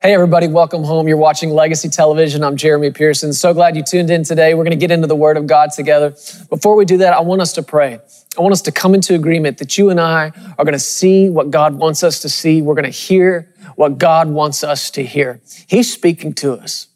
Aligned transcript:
Hey, 0.00 0.14
everybody, 0.14 0.46
welcome 0.46 0.84
home. 0.84 1.08
You're 1.08 1.16
watching 1.16 1.50
Legacy 1.50 1.88
Television. 1.88 2.44
I'm 2.44 2.56
Jeremy 2.56 2.92
Pearson. 2.92 3.32
So 3.32 3.52
glad 3.52 3.74
you 3.74 3.82
tuned 3.82 4.10
in 4.10 4.22
today. 4.22 4.54
We're 4.54 4.62
going 4.62 4.78
to 4.78 4.80
get 4.80 4.92
into 4.92 5.08
the 5.08 5.16
Word 5.16 5.36
of 5.36 5.48
God 5.48 5.72
together. 5.72 6.10
Before 6.48 6.76
we 6.76 6.84
do 6.84 6.98
that, 6.98 7.14
I 7.14 7.20
want 7.20 7.40
us 7.40 7.52
to 7.54 7.64
pray. 7.64 7.98
I 8.38 8.40
want 8.40 8.52
us 8.52 8.62
to 8.62 8.70
come 8.70 8.94
into 8.94 9.16
agreement 9.16 9.58
that 9.58 9.76
you 9.76 9.90
and 9.90 10.00
I 10.00 10.30
are 10.56 10.64
going 10.64 10.72
to 10.72 10.78
see 10.78 11.28
what 11.28 11.50
God 11.50 11.74
wants 11.74 12.04
us 12.04 12.20
to 12.20 12.28
see. 12.28 12.62
We're 12.62 12.76
going 12.76 12.84
to 12.84 12.90
hear 12.90 13.52
what 13.74 13.98
God 13.98 14.28
wants 14.28 14.62
us 14.62 14.88
to 14.92 15.02
hear. 15.02 15.40
He's 15.66 15.92
speaking 15.92 16.32
to 16.34 16.52
us, 16.52 16.86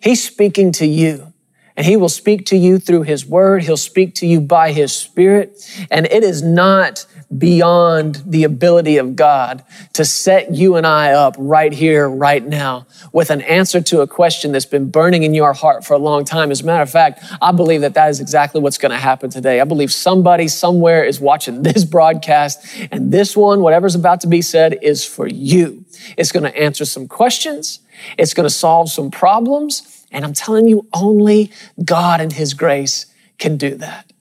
He's 0.00 0.22
speaking 0.22 0.72
to 0.72 0.84
you. 0.84 1.32
And 1.76 1.84
he 1.84 1.96
will 1.96 2.08
speak 2.08 2.46
to 2.46 2.56
you 2.56 2.78
through 2.78 3.02
his 3.02 3.26
word. 3.26 3.62
He'll 3.62 3.76
speak 3.76 4.14
to 4.16 4.26
you 4.26 4.40
by 4.40 4.72
his 4.72 4.94
spirit. 4.94 5.86
And 5.90 6.06
it 6.06 6.24
is 6.24 6.42
not 6.42 7.06
beyond 7.36 8.22
the 8.24 8.44
ability 8.44 8.96
of 8.98 9.16
God 9.16 9.64
to 9.94 10.04
set 10.04 10.54
you 10.54 10.76
and 10.76 10.86
I 10.86 11.12
up 11.12 11.34
right 11.38 11.72
here, 11.72 12.08
right 12.08 12.44
now, 12.44 12.86
with 13.12 13.30
an 13.30 13.42
answer 13.42 13.80
to 13.82 14.00
a 14.00 14.06
question 14.06 14.52
that's 14.52 14.64
been 14.64 14.90
burning 14.90 15.24
in 15.24 15.34
your 15.34 15.52
heart 15.52 15.84
for 15.84 15.94
a 15.94 15.98
long 15.98 16.24
time. 16.24 16.50
As 16.50 16.62
a 16.62 16.64
matter 16.64 16.82
of 16.82 16.90
fact, 16.90 17.24
I 17.42 17.52
believe 17.52 17.80
that 17.80 17.94
that 17.94 18.10
is 18.10 18.20
exactly 18.20 18.60
what's 18.60 18.78
going 18.78 18.92
to 18.92 18.98
happen 18.98 19.28
today. 19.28 19.60
I 19.60 19.64
believe 19.64 19.92
somebody 19.92 20.48
somewhere 20.48 21.04
is 21.04 21.20
watching 21.20 21.62
this 21.66 21.84
broadcast, 21.84 22.64
and 22.90 23.12
this 23.12 23.36
one, 23.36 23.60
whatever's 23.60 23.94
about 23.94 24.20
to 24.20 24.28
be 24.28 24.40
said, 24.40 24.78
is 24.82 25.04
for 25.04 25.26
you. 25.26 25.84
It's 26.16 26.32
going 26.32 26.44
to 26.44 26.56
answer 26.56 26.84
some 26.84 27.08
questions. 27.08 27.80
It's 28.18 28.34
going 28.34 28.48
to 28.48 28.54
solve 28.54 28.90
some 28.90 29.10
problems. 29.10 29.95
And 30.10 30.24
I'm 30.24 30.32
telling 30.32 30.68
you, 30.68 30.86
only 30.92 31.50
God 31.84 32.20
and 32.20 32.32
His 32.32 32.54
grace 32.54 33.06
can 33.38 33.56
do 33.56 33.74
that. 33.76 34.12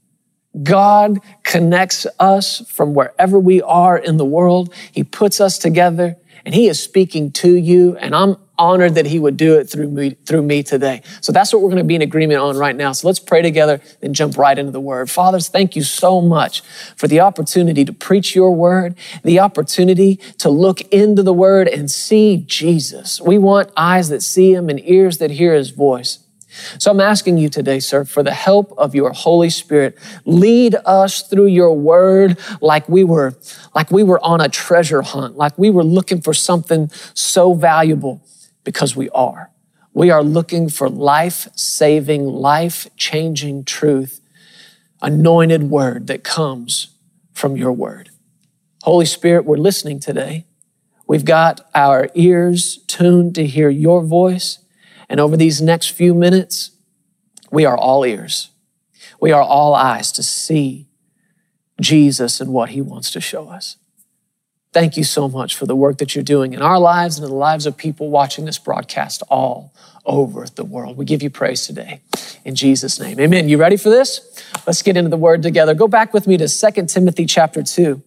God 0.64 1.20
connects 1.44 2.08
us 2.20 2.62
from 2.72 2.94
wherever 2.94 3.38
we 3.38 3.62
are 3.62 3.98
in 3.98 4.18
the 4.18 4.26
world. 4.26 4.74
He 4.92 5.04
puts 5.04 5.42
us 5.42 5.58
together 5.58 6.18
and 6.46 6.56
he 6.56 6.68
is 6.68 6.82
speaking 6.82 7.32
to 7.34 7.54
you. 7.54 7.98
And 7.98 8.16
I'm 8.16 8.38
honored 8.58 8.95
that 8.95 9.05
he 9.05 9.20
would 9.20 9.38
do 9.38 9.58
it 9.58 9.70
through 9.70 9.90
me, 9.90 10.12
through 10.26 10.41
me 10.41 10.63
today. 10.63 11.02
So 11.22 11.32
that's 11.32 11.54
what 11.54 11.62
we're 11.62 11.70
going 11.70 11.77
to 11.77 11.84
be 11.84 11.96
in 11.96 12.02
agreement 12.02 12.40
on 12.40 12.57
right 12.57 12.76
now. 12.76 12.91
So 12.91 13.07
let's 13.07 13.20
pray 13.20 13.41
together 13.41 13.82
and 14.02 14.16
jump 14.16 14.38
right 14.38 14.57
into 14.57 14.71
the 14.71 14.82
word. 14.82 15.10
Fathers, 15.10 15.49
thank 15.49 15.76
you 15.76 15.84
so 15.84 16.21
much 16.21 16.62
for 16.96 17.07
the 17.07 17.20
opportunity 17.20 17.85
to 17.85 17.93
preach 17.93 18.35
your 18.35 18.55
word, 18.55 18.96
the 19.24 19.40
opportunity 19.40 20.18
to 20.40 20.49
look 20.49 20.82
into 20.93 21.24
the 21.24 21.34
word 21.34 21.68
and 21.68 21.90
see 21.90 22.43
Jesus. 22.46 23.20
We 23.21 23.38
want 23.38 23.71
eyes 23.76 24.10
that 24.10 24.21
see 24.21 24.54
him 24.54 24.70
and 24.70 24.80
ears 24.87 25.18
that 25.18 25.32
hear 25.32 25.54
his 25.54 25.71
voice. 25.71 26.20
So 26.80 26.91
I'm 26.91 27.02
asking 27.02 27.37
you 27.37 27.49
today, 27.49 27.80
sir, 27.80 28.05
for 28.05 28.24
the 28.24 28.34
help 28.34 28.74
of 28.77 28.96
your 28.96 29.12
Holy 29.12 29.49
Spirit. 29.49 29.98
Lead 30.26 30.76
us 30.85 31.24
through 31.24 31.48
your 31.48 31.74
word 31.74 32.37
like 32.62 32.87
we 32.87 33.04
were, 33.04 33.35
like 33.74 33.91
we 33.91 34.04
were 34.04 34.24
on 34.24 34.41
a 34.41 34.48
treasure 34.48 35.02
hunt, 35.02 35.35
like 35.35 35.58
we 35.58 35.70
were 35.70 35.84
looking 35.84 36.21
for 36.21 36.34
something 36.34 36.90
so 37.13 37.54
valuable 37.54 38.21
because 38.66 38.96
we 38.96 39.10
are. 39.12 39.52
We 39.94 40.10
are 40.10 40.21
looking 40.21 40.68
for 40.68 40.90
life 40.90 41.48
saving, 41.55 42.26
life 42.26 42.90
changing 42.98 43.63
truth, 43.63 44.20
anointed 45.02 45.63
word 45.63 46.08
that 46.08 46.26
comes 46.26 46.90
from 47.32 47.55
your 47.55 47.71
word. 47.71 48.10
Holy 48.84 49.05
Spirit, 49.05 49.46
we're 49.46 49.55
listening 49.55 50.02
today. 50.02 50.46
We've 51.08 51.24
got 51.24 51.62
our 51.74 52.10
ears 52.13 52.84
tuned 52.88 53.36
to 53.36 53.46
hear 53.48 53.70
your 53.70 54.04
voice. 54.04 54.60
And 55.08 55.20
over 55.20 55.38
these 55.38 55.62
next 55.62 55.91
few 55.91 56.13
minutes, 56.13 56.71
we 57.52 57.63
are 57.63 57.77
all 57.77 58.05
ears. 58.05 58.49
We 59.21 59.32
are 59.32 59.41
all 59.41 59.76
eyes 59.76 60.12
to 60.13 60.24
see 60.24 60.88
Jesus 61.80 62.41
and 62.41 62.52
what 62.52 62.70
he 62.70 62.82
wants 62.82 63.12
to 63.12 63.21
show 63.21 63.48
us. 63.48 63.77
Thank 64.75 64.97
you 64.97 65.06
so 65.06 65.29
much 65.29 65.56
for 65.56 65.66
the 65.66 65.73
work 65.73 66.00
that 66.00 66.16
you're 66.16 66.23
doing 66.25 66.51
in 66.51 66.62
our 66.62 66.78
lives 66.78 67.16
and 67.16 67.23
in 67.23 67.31
the 67.31 67.38
lives 67.38 67.66
of 67.66 67.78
people 67.78 68.09
watching 68.09 68.44
this 68.44 68.57
broadcast 68.57 69.23
all 69.29 69.72
over 70.06 70.45
the 70.47 70.66
world. 70.66 70.97
We 70.97 71.06
give 71.06 71.23
you 71.23 71.29
praise 71.29 71.66
today 71.66 72.01
in 72.44 72.56
Jesus' 72.56 73.00
name. 73.00 73.18
Amen. 73.18 73.47
You 73.47 73.57
ready 73.57 73.78
for 73.78 73.90
this? 73.90 74.44
Let's 74.68 74.81
get 74.81 74.97
into 74.97 75.09
the 75.09 75.16
word 75.16 75.44
together. 75.44 75.75
Go 75.75 75.88
back 75.88 76.13
with 76.13 76.28
me 76.28 76.35
to 76.35 76.50
2 76.50 76.88
Timothy 76.88 77.25
chapter 77.25 77.64
2. 77.64 78.03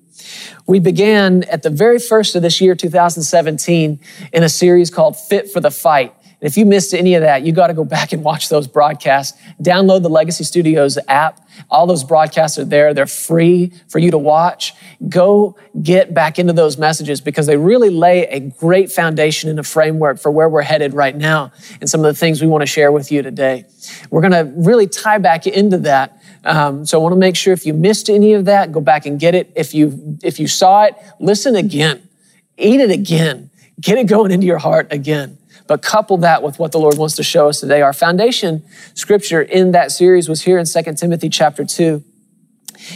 We 0.67 0.79
began 0.79 1.45
at 1.45 1.63
the 1.63 1.71
very 1.71 1.99
first 1.99 2.37
of 2.37 2.43
this 2.43 2.61
year, 2.61 2.75
2017, 2.75 3.99
in 4.35 4.43
a 4.43 4.51
series 4.51 4.91
called 4.91 5.17
Fit 5.17 5.51
for 5.51 5.61
the 5.61 5.71
Fight. 5.71 6.15
And 6.41 6.49
if 6.49 6.57
you 6.57 6.67
missed 6.67 6.95
any 6.95 7.15
of 7.15 7.23
that, 7.23 7.43
you 7.43 7.53
got 7.53 7.67
to 7.67 7.75
go 7.75 7.85
back 7.85 8.13
and 8.13 8.23
watch 8.23 8.49
those 8.49 8.69
broadcasts. 8.69 9.37
Download 9.61 10.03
the 10.03 10.09
Legacy 10.09 10.45
Studios 10.45 10.97
app. 11.09 11.41
All 11.69 11.87
those 11.87 12.05
broadcasts 12.05 12.59
are 12.59 12.65
there. 12.65 12.95
They're 12.95 13.07
free 13.07 13.73
for 13.89 13.99
you 13.99 14.13
to 14.13 14.19
watch. 14.19 14.75
Go 15.09 15.57
get 15.83 16.15
back 16.15 16.39
into 16.39 16.53
those 16.53 16.79
messages 16.79 17.21
because 17.21 17.47
they 17.47 17.57
really 17.57 17.91
lay 17.91 18.27
a 18.27 18.39
great 18.39 18.93
foundation 18.93 19.51
and 19.51 19.59
a 19.59 19.65
framework 19.65 20.21
for 20.21 20.31
where 20.31 20.49
we're 20.49 20.63
headed 20.63 20.95
right 20.95 21.17
now 21.17 21.51
and 21.81 21.91
some 21.91 22.01
of 22.01 22.07
the 22.07 22.15
things 22.15 22.41
we 22.41 22.47
want 22.47 22.63
to 22.63 22.67
share 22.67 22.93
with 22.93 23.11
you 23.11 23.23
today. 23.23 23.65
We're 24.11 24.23
going 24.23 24.33
to 24.33 24.53
really 24.57 24.87
tie 24.87 25.19
back 25.19 25.47
into 25.49 25.79
that. 25.79 26.23
Um, 26.45 26.87
so 26.87 27.01
I 27.01 27.03
want 27.03 27.15
to 27.15 27.19
make 27.19 27.35
sure 27.35 27.53
if 27.53 27.67
you 27.67 27.75
missed 27.75 28.09
any 28.09 28.35
of 28.35 28.45
that, 28.45 28.71
go 28.71 28.81
back 28.81 29.07
and 29.07 29.19
get 29.19 29.35
it. 29.35 29.53
If 29.57 29.75
you, 29.75 30.19
if 30.23 30.39
you 30.39 30.47
saw 30.47 30.85
it, 30.85 30.95
listen 31.19 31.57
again. 31.57 32.09
Eat 32.57 32.81
it 32.81 32.91
again. 32.91 33.51
Get 33.81 33.99
it 33.99 34.07
going 34.07 34.31
into 34.31 34.47
your 34.47 34.59
heart 34.59 34.89
again. 34.93 35.38
But 35.69 35.83
couple 35.83 36.17
that 36.19 36.43
with 36.43 36.59
what 36.59 36.73
the 36.73 36.79
Lord 36.79 36.99
wants 36.99 37.15
to 37.17 37.23
show 37.23 37.49
us 37.49 37.61
today. 37.61 37.83
Our 37.83 37.93
foundation 37.93 38.65
scripture 38.95 39.43
in 39.43 39.73
that 39.73 39.93
series 39.93 40.29
was 40.29 40.43
here 40.43 40.59
in 40.59 40.67
2 40.67 40.95
Timothy 40.95 41.29
chapter 41.29 41.65
2. 41.65 42.03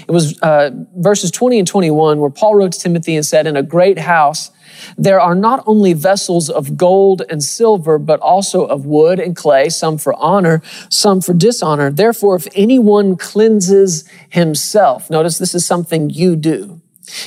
It 0.09 0.11
was 0.11 0.41
uh, 0.41 0.71
verses 0.97 1.31
20 1.31 1.61
and 1.61 1.69
21 1.69 2.19
where 2.19 2.31
Paul 2.31 2.57
wrote 2.57 2.73
to 2.73 2.79
Timothy 2.79 3.17
and 3.17 3.25
said, 3.25 3.47
In 3.47 3.57
a 3.57 3.63
great 3.63 3.99
house, 3.99 4.51
there 4.97 5.21
are 5.21 5.35
not 5.35 5.63
only 5.67 5.93
vessels 5.93 6.49
of 6.49 6.77
gold 6.77 7.23
and 7.29 7.43
silver, 7.43 7.99
but 7.99 8.21
also 8.21 8.65
of 8.65 8.87
wood 8.87 9.21
and 9.21 9.37
clay, 9.37 9.69
some 9.69 9.99
for 9.99 10.15
honor, 10.15 10.63
some 10.89 11.21
for 11.21 11.35
dishonor. 11.35 11.91
Therefore, 11.91 12.37
if 12.37 12.47
anyone 12.55 13.17
cleanses 13.17 14.09
himself, 14.29 15.11
notice 15.11 15.39
this 15.39 15.55
is 15.55 15.67
something 15.67 16.11
you 16.11 16.37
do. 16.37 16.82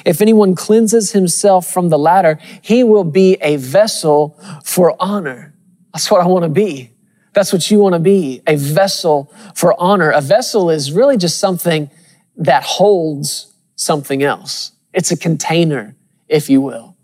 If 0.06 0.22
anyone 0.22 0.56
cleanses 0.56 1.12
himself 1.12 1.68
from 1.68 1.90
the 1.90 2.00
latter, 2.00 2.40
he 2.62 2.84
will 2.84 3.04
be 3.04 3.38
a 3.42 3.58
vessel 3.58 4.40
for 4.64 4.96
honor. 5.00 5.54
That's 5.94 6.10
what 6.10 6.22
I 6.22 6.28
want 6.28 6.44
to 6.44 6.50
be. 6.50 6.92
That's 7.34 7.52
what 7.52 7.70
you 7.70 7.80
want 7.80 7.94
to 7.94 8.00
be, 8.00 8.42
a 8.48 8.56
vessel 8.56 9.32
for 9.56 9.76
honor. 9.78 10.10
A 10.10 10.22
vessel 10.22 10.70
is 10.70 10.94
really 10.94 11.18
just 11.18 11.38
something 11.38 11.92
that 12.38 12.64
holds 12.64 13.54
something 13.76 14.24
else. 14.24 14.72
It's 14.94 15.12
a 15.12 15.18
container, 15.18 15.96
if 16.30 16.50
you 16.50 16.62
will. 16.62 16.96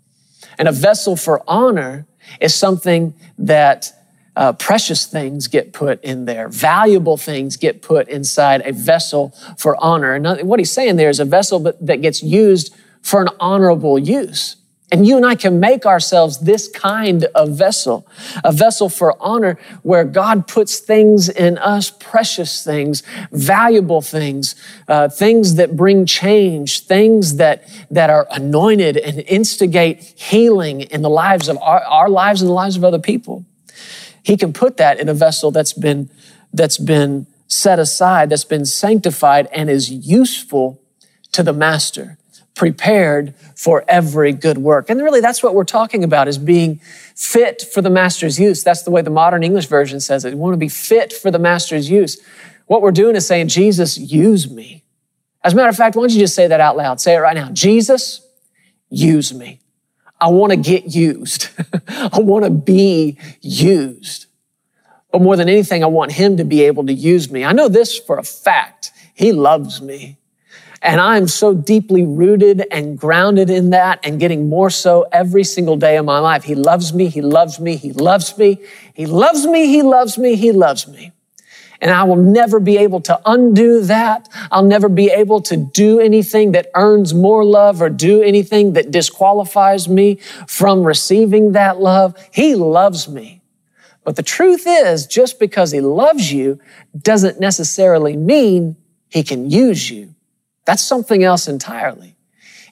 And 0.58 0.68
a 0.68 0.72
vessel 0.72 1.16
for 1.16 1.42
honor 1.46 2.06
is 2.40 2.54
something 2.54 3.14
that 3.36 3.92
uh, 4.34 4.52
precious 4.54 5.06
things 5.06 5.48
get 5.48 5.72
put 5.72 6.02
in 6.02 6.24
there, 6.24 6.48
valuable 6.48 7.16
things 7.16 7.56
get 7.56 7.82
put 7.82 8.08
inside 8.08 8.66
a 8.66 8.72
vessel 8.72 9.34
for 9.58 9.76
honor. 9.82 10.14
And 10.14 10.48
what 10.48 10.58
he's 10.58 10.72
saying 10.72 10.96
there 10.96 11.10
is 11.10 11.20
a 11.20 11.24
vessel 11.24 11.58
that 11.58 12.00
gets 12.00 12.22
used 12.22 12.74
for 13.02 13.20
an 13.20 13.28
honorable 13.40 13.98
use. 13.98 14.56
And 14.92 15.06
you 15.06 15.16
and 15.16 15.24
I 15.24 15.36
can 15.36 15.58
make 15.58 15.86
ourselves 15.86 16.40
this 16.40 16.68
kind 16.68 17.24
of 17.34 17.56
vessel, 17.56 18.06
a 18.44 18.52
vessel 18.52 18.90
for 18.90 19.16
honor 19.20 19.58
where 19.82 20.04
God 20.04 20.46
puts 20.46 20.80
things 20.80 21.30
in 21.30 21.56
us, 21.56 21.90
precious 21.90 22.62
things, 22.62 23.02
valuable 23.32 24.02
things, 24.02 24.54
uh, 24.88 25.08
things 25.08 25.54
that 25.54 25.76
bring 25.76 26.04
change, 26.04 26.84
things 26.84 27.36
that, 27.36 27.66
that 27.90 28.10
are 28.10 28.26
anointed 28.30 28.98
and 28.98 29.20
instigate 29.20 30.02
healing 30.02 30.82
in 30.82 31.00
the 31.00 31.10
lives 31.10 31.48
of 31.48 31.56
our, 31.62 31.80
our 31.84 32.10
lives 32.10 32.42
and 32.42 32.50
the 32.50 32.54
lives 32.54 32.76
of 32.76 32.84
other 32.84 32.98
people. 32.98 33.46
He 34.22 34.36
can 34.36 34.52
put 34.52 34.76
that 34.76 35.00
in 35.00 35.08
a 35.08 35.14
vessel 35.14 35.50
that's 35.50 35.72
been, 35.72 36.10
that's 36.52 36.78
been 36.78 37.26
set 37.48 37.78
aside, 37.78 38.30
that's 38.30 38.44
been 38.44 38.64
sanctified 38.64 39.48
and 39.52 39.68
is 39.68 39.90
useful 39.90 40.80
to 41.32 41.42
the 41.42 41.52
master, 41.52 42.18
prepared 42.54 43.34
for 43.56 43.84
every 43.88 44.32
good 44.32 44.58
work. 44.58 44.90
And 44.90 45.00
really 45.00 45.20
that's 45.20 45.42
what 45.42 45.54
we're 45.54 45.64
talking 45.64 46.04
about 46.04 46.28
is 46.28 46.38
being 46.38 46.80
fit 47.16 47.62
for 47.62 47.82
the 47.82 47.90
master's 47.90 48.38
use. 48.38 48.62
That's 48.62 48.82
the 48.82 48.90
way 48.90 49.02
the 49.02 49.10
modern 49.10 49.42
English 49.42 49.66
version 49.66 50.00
says 50.00 50.24
it. 50.24 50.34
We 50.34 50.40
want 50.40 50.54
to 50.54 50.58
be 50.58 50.68
fit 50.68 51.12
for 51.12 51.30
the 51.30 51.38
master's 51.38 51.90
use. 51.90 52.20
What 52.66 52.82
we're 52.82 52.92
doing 52.92 53.16
is 53.16 53.26
saying, 53.26 53.48
Jesus, 53.48 53.98
use 53.98 54.50
me. 54.50 54.84
As 55.42 55.52
a 55.52 55.56
matter 55.56 55.68
of 55.68 55.76
fact, 55.76 55.96
why 55.96 56.02
don't 56.02 56.12
you 56.12 56.20
just 56.20 56.34
say 56.34 56.46
that 56.46 56.60
out 56.60 56.76
loud? 56.76 57.00
Say 57.00 57.14
it 57.14 57.18
right 57.18 57.34
now. 57.34 57.50
Jesus, 57.52 58.24
use 58.88 59.34
me. 59.34 59.61
I 60.22 60.28
want 60.28 60.52
to 60.52 60.56
get 60.56 60.94
used. 60.94 61.48
I 61.88 62.20
want 62.20 62.44
to 62.44 62.50
be 62.50 63.18
used. 63.40 64.26
But 65.10 65.20
more 65.20 65.36
than 65.36 65.48
anything, 65.48 65.82
I 65.82 65.88
want 65.88 66.12
him 66.12 66.36
to 66.36 66.44
be 66.44 66.62
able 66.62 66.86
to 66.86 66.92
use 66.92 67.28
me. 67.28 67.44
I 67.44 67.50
know 67.50 67.68
this 67.68 67.98
for 67.98 68.18
a 68.18 68.22
fact. 68.22 68.92
He 69.14 69.32
loves 69.32 69.82
me. 69.82 70.18
And 70.80 71.00
I'm 71.00 71.26
so 71.26 71.54
deeply 71.54 72.04
rooted 72.04 72.64
and 72.70 72.96
grounded 72.96 73.50
in 73.50 73.70
that 73.70 73.98
and 74.04 74.20
getting 74.20 74.48
more 74.48 74.70
so 74.70 75.06
every 75.10 75.42
single 75.42 75.76
day 75.76 75.96
of 75.96 76.04
my 76.04 76.20
life. 76.20 76.44
He 76.44 76.54
loves 76.54 76.94
me. 76.94 77.08
He 77.08 77.20
loves 77.20 77.58
me. 77.58 77.74
He 77.74 77.92
loves 77.92 78.38
me. 78.38 78.60
He 78.94 79.06
loves 79.06 79.44
me. 79.44 79.66
He 79.66 79.82
loves 79.82 80.18
me. 80.18 80.36
He 80.36 80.52
loves 80.52 80.86
me. 80.86 81.10
And 81.82 81.90
I 81.90 82.04
will 82.04 82.16
never 82.16 82.60
be 82.60 82.78
able 82.78 83.00
to 83.00 83.20
undo 83.26 83.80
that. 83.82 84.28
I'll 84.52 84.64
never 84.64 84.88
be 84.88 85.08
able 85.08 85.42
to 85.42 85.56
do 85.56 85.98
anything 85.98 86.52
that 86.52 86.70
earns 86.76 87.12
more 87.12 87.44
love 87.44 87.82
or 87.82 87.90
do 87.90 88.22
anything 88.22 88.74
that 88.74 88.92
disqualifies 88.92 89.88
me 89.88 90.20
from 90.46 90.84
receiving 90.84 91.52
that 91.52 91.80
love. 91.80 92.14
He 92.32 92.54
loves 92.54 93.08
me. 93.08 93.42
But 94.04 94.14
the 94.14 94.22
truth 94.22 94.62
is, 94.64 95.08
just 95.08 95.40
because 95.40 95.72
he 95.72 95.80
loves 95.80 96.32
you 96.32 96.60
doesn't 96.96 97.40
necessarily 97.40 98.16
mean 98.16 98.76
he 99.08 99.24
can 99.24 99.50
use 99.50 99.90
you. 99.90 100.14
That's 100.64 100.84
something 100.84 101.24
else 101.24 101.48
entirely. 101.48 102.16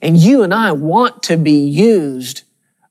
And 0.01 0.17
you 0.17 0.45
and 0.45 0.55
I 0.55 0.71
want 0.71 1.25
to 1.25 1.37
be 1.37 1.67
used 1.67 2.45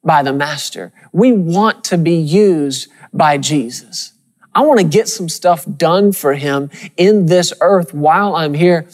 by 0.04 0.22
the 0.22 0.34
master. 0.34 0.92
We 1.14 1.32
want 1.32 1.86
to 1.86 1.98
be 1.98 2.16
used 2.16 2.90
by 3.14 3.38
Jesus. 3.38 4.12
I 4.54 4.62
want 4.62 4.80
to 4.80 4.86
get 4.86 5.08
some 5.08 5.30
stuff 5.30 5.66
done 5.78 6.12
for 6.12 6.34
him 6.34 6.70
in 6.98 7.28
this 7.28 7.54
earth 7.62 7.94
while 7.94 8.36
I'm 8.36 8.54
here. 8.54 8.88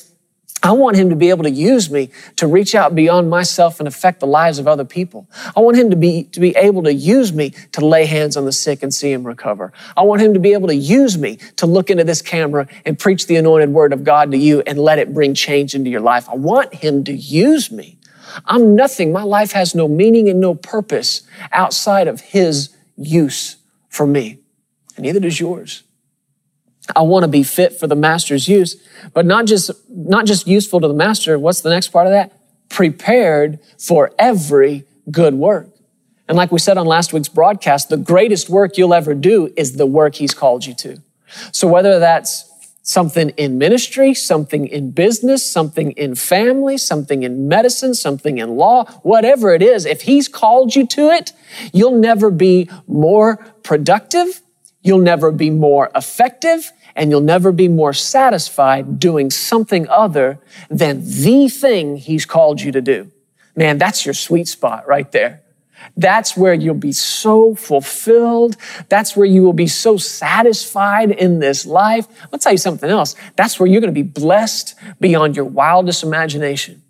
I 0.65 0.71
want 0.71 0.97
him 0.97 1.11
to 1.11 1.15
be 1.15 1.29
able 1.29 1.43
to 1.43 1.51
use 1.51 1.91
me 1.91 2.09
to 2.37 2.47
reach 2.47 2.73
out 2.73 2.95
beyond 2.95 3.29
myself 3.29 3.79
and 3.79 3.87
affect 3.87 4.19
the 4.19 4.25
lives 4.25 4.57
of 4.57 4.67
other 4.67 4.83
people. 4.83 5.29
I 5.55 5.59
want 5.59 5.77
him 5.77 5.91
to 5.91 5.95
be, 5.95 6.23
to 6.23 6.39
be 6.39 6.55
able 6.55 6.81
to 6.83 6.93
use 6.93 7.31
me 7.31 7.51
to 7.73 7.85
lay 7.85 8.07
hands 8.07 8.35
on 8.35 8.45
the 8.45 8.51
sick 8.51 8.81
and 8.81 8.91
see 8.91 9.11
him 9.11 9.27
recover. 9.27 9.71
I 9.95 10.01
want 10.01 10.21
him 10.21 10.33
to 10.33 10.39
be 10.39 10.53
able 10.53 10.67
to 10.69 10.75
use 10.75 11.19
me 11.19 11.35
to 11.57 11.67
look 11.67 11.91
into 11.91 12.03
this 12.03 12.23
camera 12.23 12.67
and 12.83 12.97
preach 12.97 13.27
the 13.27 13.35
anointed 13.35 13.69
word 13.69 13.93
of 13.93 14.03
God 14.03 14.31
to 14.31 14.37
you 14.37 14.63
and 14.65 14.79
let 14.79 14.97
it 14.97 15.13
bring 15.13 15.35
change 15.35 15.75
into 15.75 15.91
your 15.91 16.01
life. 16.01 16.27
I 16.27 16.35
want 16.35 16.73
him 16.73 17.03
to 17.03 17.13
use 17.13 17.71
me. 17.71 17.99
I'm 18.45 18.75
nothing. 18.75 19.11
My 19.11 19.23
life 19.23 19.51
has 19.51 19.75
no 19.75 19.87
meaning 19.87 20.29
and 20.29 20.39
no 20.39 20.55
purpose 20.55 21.21
outside 21.51 22.07
of 22.07 22.21
his 22.21 22.75
use 22.97 23.57
for 23.87 24.07
me. 24.07 24.39
And 24.95 25.05
neither 25.05 25.19
does 25.19 25.39
yours. 25.39 25.83
I 26.95 27.01
want 27.01 27.23
to 27.23 27.27
be 27.27 27.43
fit 27.43 27.79
for 27.79 27.87
the 27.87 27.95
master's 27.95 28.47
use, 28.47 28.75
but 29.13 29.25
not 29.25 29.45
just, 29.45 29.71
not 29.89 30.25
just 30.25 30.47
useful 30.47 30.79
to 30.81 30.87
the 30.87 30.93
master. 30.93 31.39
What's 31.39 31.61
the 31.61 31.69
next 31.69 31.89
part 31.89 32.05
of 32.05 32.11
that? 32.11 32.31
Prepared 32.69 33.59
for 33.79 34.11
every 34.19 34.85
good 35.09 35.33
work. 35.33 35.69
And 36.27 36.37
like 36.37 36.51
we 36.51 36.59
said 36.59 36.77
on 36.77 36.85
last 36.85 37.13
week's 37.13 37.29
broadcast, 37.29 37.89
the 37.89 37.97
greatest 37.97 38.49
work 38.49 38.77
you'll 38.77 38.93
ever 38.93 39.13
do 39.13 39.53
is 39.55 39.73
the 39.73 39.85
work 39.85 40.15
he's 40.15 40.33
called 40.33 40.65
you 40.65 40.73
to. 40.75 41.01
So 41.51 41.67
whether 41.67 41.99
that's 41.99 42.51
something 42.81 43.29
in 43.29 43.57
ministry, 43.57 44.13
something 44.13 44.67
in 44.67 44.91
business, 44.91 45.47
something 45.47 45.91
in 45.93 46.13
family, 46.13 46.77
something 46.77 47.23
in 47.23 47.47
medicine, 47.47 47.95
something 47.95 48.37
in 48.37 48.57
law, 48.57 48.85
whatever 49.01 49.53
it 49.53 49.61
is, 49.61 49.85
if 49.85 50.03
he's 50.03 50.27
called 50.27 50.75
you 50.75 50.85
to 50.85 51.09
it, 51.09 51.33
you'll 51.73 51.97
never 51.97 52.29
be 52.29 52.69
more 52.87 53.37
productive 53.63 54.41
You'll 54.85 54.99
never 54.99 55.31
be 55.31 55.49
more 55.49 55.89
effective 55.95 56.71
and 56.95 57.09
you'll 57.09 57.19
never 57.19 57.51
be 57.51 57.67
more 57.67 57.91
satisfied 57.91 58.99
doing 58.99 59.31
something 59.31 59.89
other 59.89 60.37
than 60.69 61.01
the 61.03 61.49
thing 61.49 61.97
he's 61.97 62.23
called 62.27 62.61
you 62.61 62.71
to 62.71 62.81
do. 62.81 63.11
Man, 63.55 63.79
that's 63.79 64.05
your 64.05 64.13
sweet 64.13 64.47
spot 64.47 64.87
right 64.87 65.11
there. 65.11 65.41
That's 65.97 66.37
where 66.37 66.53
you'll 66.53 66.75
be 66.75 66.91
so 66.91 67.55
fulfilled. 67.55 68.57
That's 68.87 69.15
where 69.15 69.25
you 69.25 69.41
will 69.41 69.53
be 69.53 69.65
so 69.65 69.97
satisfied 69.97 71.09
in 71.09 71.39
this 71.39 71.65
life. 71.65 72.07
I'll 72.31 72.37
tell 72.37 72.51
you 72.51 72.59
something 72.59 72.89
else. 72.89 73.15
That's 73.35 73.59
where 73.59 73.65
you're 73.67 73.81
going 73.81 73.93
to 73.93 74.03
be 74.03 74.07
blessed 74.07 74.75
beyond 74.99 75.35
your 75.35 75.45
wildest 75.45 76.03
imagination. 76.03 76.83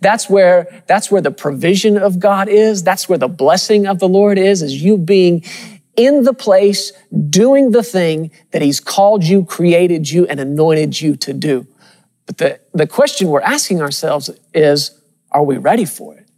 That's 0.00 0.28
where, 0.30 0.82
that's 0.86 1.10
where 1.10 1.20
the 1.20 1.30
provision 1.30 1.98
of 1.98 2.18
God 2.18 2.48
is. 2.48 2.82
That's 2.82 3.10
where 3.10 3.18
the 3.18 3.28
blessing 3.28 3.86
of 3.86 3.98
the 3.98 4.08
Lord 4.08 4.38
is, 4.38 4.62
is 4.62 4.82
you 4.82 4.96
being 4.96 5.44
in 5.96 6.24
the 6.24 6.34
place, 6.34 6.92
doing 7.30 7.70
the 7.70 7.82
thing 7.82 8.30
that 8.52 8.62
He's 8.62 8.80
called 8.80 9.24
you, 9.24 9.44
created 9.44 10.10
you, 10.10 10.26
and 10.26 10.40
anointed 10.40 11.00
you 11.00 11.16
to 11.16 11.32
do. 11.32 11.66
But 12.26 12.38
the, 12.38 12.60
the 12.72 12.86
question 12.86 13.28
we're 13.28 13.40
asking 13.40 13.80
ourselves 13.80 14.30
is, 14.52 15.00
are 15.30 15.44
we 15.44 15.56
ready 15.56 15.84
for 15.84 16.16
it? 16.16 16.28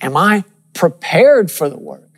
Am 0.00 0.16
I 0.16 0.44
prepared 0.74 1.50
for 1.50 1.68
the 1.68 1.78
work? 1.78 2.10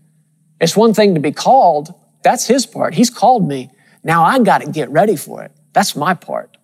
It's 0.61 0.77
one 0.77 0.95
thing 0.95 1.15
to 1.15 1.21
be 1.21 1.33
called. 1.33 1.95
That's 2.23 2.47
His 2.47 2.67
part. 2.67 2.95
He's 2.95 3.11
called 3.11 3.47
me. 3.49 3.71
Now 4.03 4.25
I 4.25 4.39
got 4.39 4.63
to 4.63 4.71
get 4.71 4.91
ready 4.91 5.17
for 5.17 5.43
it. 5.43 5.53
That's 5.73 5.97
my 5.97 6.15
part. 6.15 6.56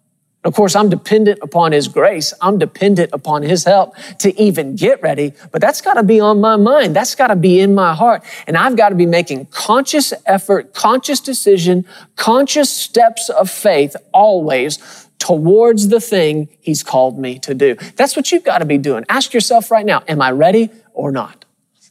Of 0.44 0.54
course, 0.54 0.74
I'm 0.74 0.88
dependent 0.88 1.38
upon 1.40 1.70
His 1.72 1.86
grace. 1.86 2.34
I'm 2.40 2.58
dependent 2.58 3.10
upon 3.12 3.42
His 3.42 3.64
help 3.64 3.94
to 4.18 4.40
even 4.40 4.74
get 4.74 5.00
ready, 5.00 5.34
but 5.52 5.60
that's 5.60 5.80
got 5.80 5.94
to 5.94 6.02
be 6.02 6.18
on 6.18 6.40
my 6.40 6.56
mind. 6.56 6.96
That's 6.96 7.14
got 7.14 7.28
to 7.28 7.36
be 7.36 7.60
in 7.60 7.74
my 7.74 7.94
heart. 7.94 8.24
And 8.46 8.56
I've 8.56 8.76
got 8.76 8.88
to 8.88 8.96
be 8.96 9.06
making 9.06 9.46
conscious 9.46 10.12
effort, 10.26 10.74
conscious 10.74 11.20
decision, 11.20 11.86
conscious 12.16 12.70
steps 12.70 13.28
of 13.28 13.50
faith 13.50 13.94
always 14.12 15.08
towards 15.18 15.88
the 15.88 16.00
thing 16.00 16.48
He's 16.60 16.82
called 16.82 17.18
me 17.18 17.38
to 17.40 17.54
do. 17.54 17.76
That's 17.96 18.16
what 18.16 18.32
you've 18.32 18.44
got 18.44 18.58
to 18.58 18.64
be 18.64 18.78
doing. 18.78 19.04
Ask 19.08 19.32
yourself 19.32 19.70
right 19.70 19.86
now, 19.86 20.02
am 20.08 20.20
I 20.20 20.32
ready 20.32 20.70
or 20.92 21.12
not? 21.12 21.44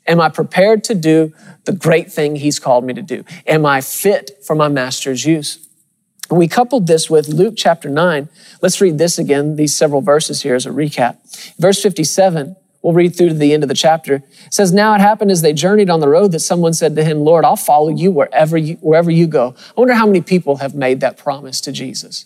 Am 0.07 0.19
I 0.19 0.27
prepared 0.27 0.83
to 0.86 0.95
do 0.95 1.31
the 1.63 1.71
great 1.71 2.12
thing 2.12 2.36
He's 2.36 2.59
called 2.59 2.83
me 2.83 2.94
to 2.95 3.01
do? 3.01 3.24
Am 3.48 3.65
I 3.65 3.80
fit 3.80 4.44
for 4.44 4.56
my 4.57 4.68
Master's 4.68 5.25
use? 5.25 5.65
We 6.38 6.48
coupled 6.48 6.88
this 6.88 7.10
with 7.10 7.28
Luke 7.28 7.56
chapter 7.57 7.89
9. 7.89 8.30
Let's 8.62 8.80
read 8.80 8.98
this 8.98 9.18
again, 9.18 9.56
these 9.56 9.75
several 9.75 10.01
verses 10.01 10.42
here 10.44 10.56
as 10.56 10.66
a 10.66 10.69
recap. 10.69 11.18
Verse 11.57 11.81
57, 11.81 12.56
we'll 12.81 12.94
read 12.94 13.16
through 13.16 13.30
to 13.30 13.33
the 13.33 13.54
end 13.54 13.63
of 13.63 13.69
the 13.69 13.75
chapter. 13.75 14.16
It 14.16 14.54
says, 14.54 14.72
Now 14.72 14.94
it 14.95 15.01
happened 15.01 15.31
as 15.31 15.42
they 15.42 15.54
journeyed 15.54 15.89
on 15.89 16.00
the 16.00 16.07
road 16.07 16.31
that 16.31 16.39
someone 16.39 16.74
said 16.74 16.95
to 16.95 17.04
him, 17.04 17.19
Lord, 17.19 17.45
I'll 17.45 17.56
follow 17.56 17.89
you 17.89 18.12
wherever 18.12 18.57
you, 18.57 18.75
wherever 18.75 19.12
you 19.12 19.28
go. 19.28 19.56
I 19.57 19.80
wonder 19.80 19.94
how 19.94 20.06
many 20.06 20.22
people 20.22 20.57
have 20.57 20.75
made 20.75 21.00
that 21.01 21.18
promise 21.18 21.60
to 21.62 21.72
Jesus. 21.72 22.25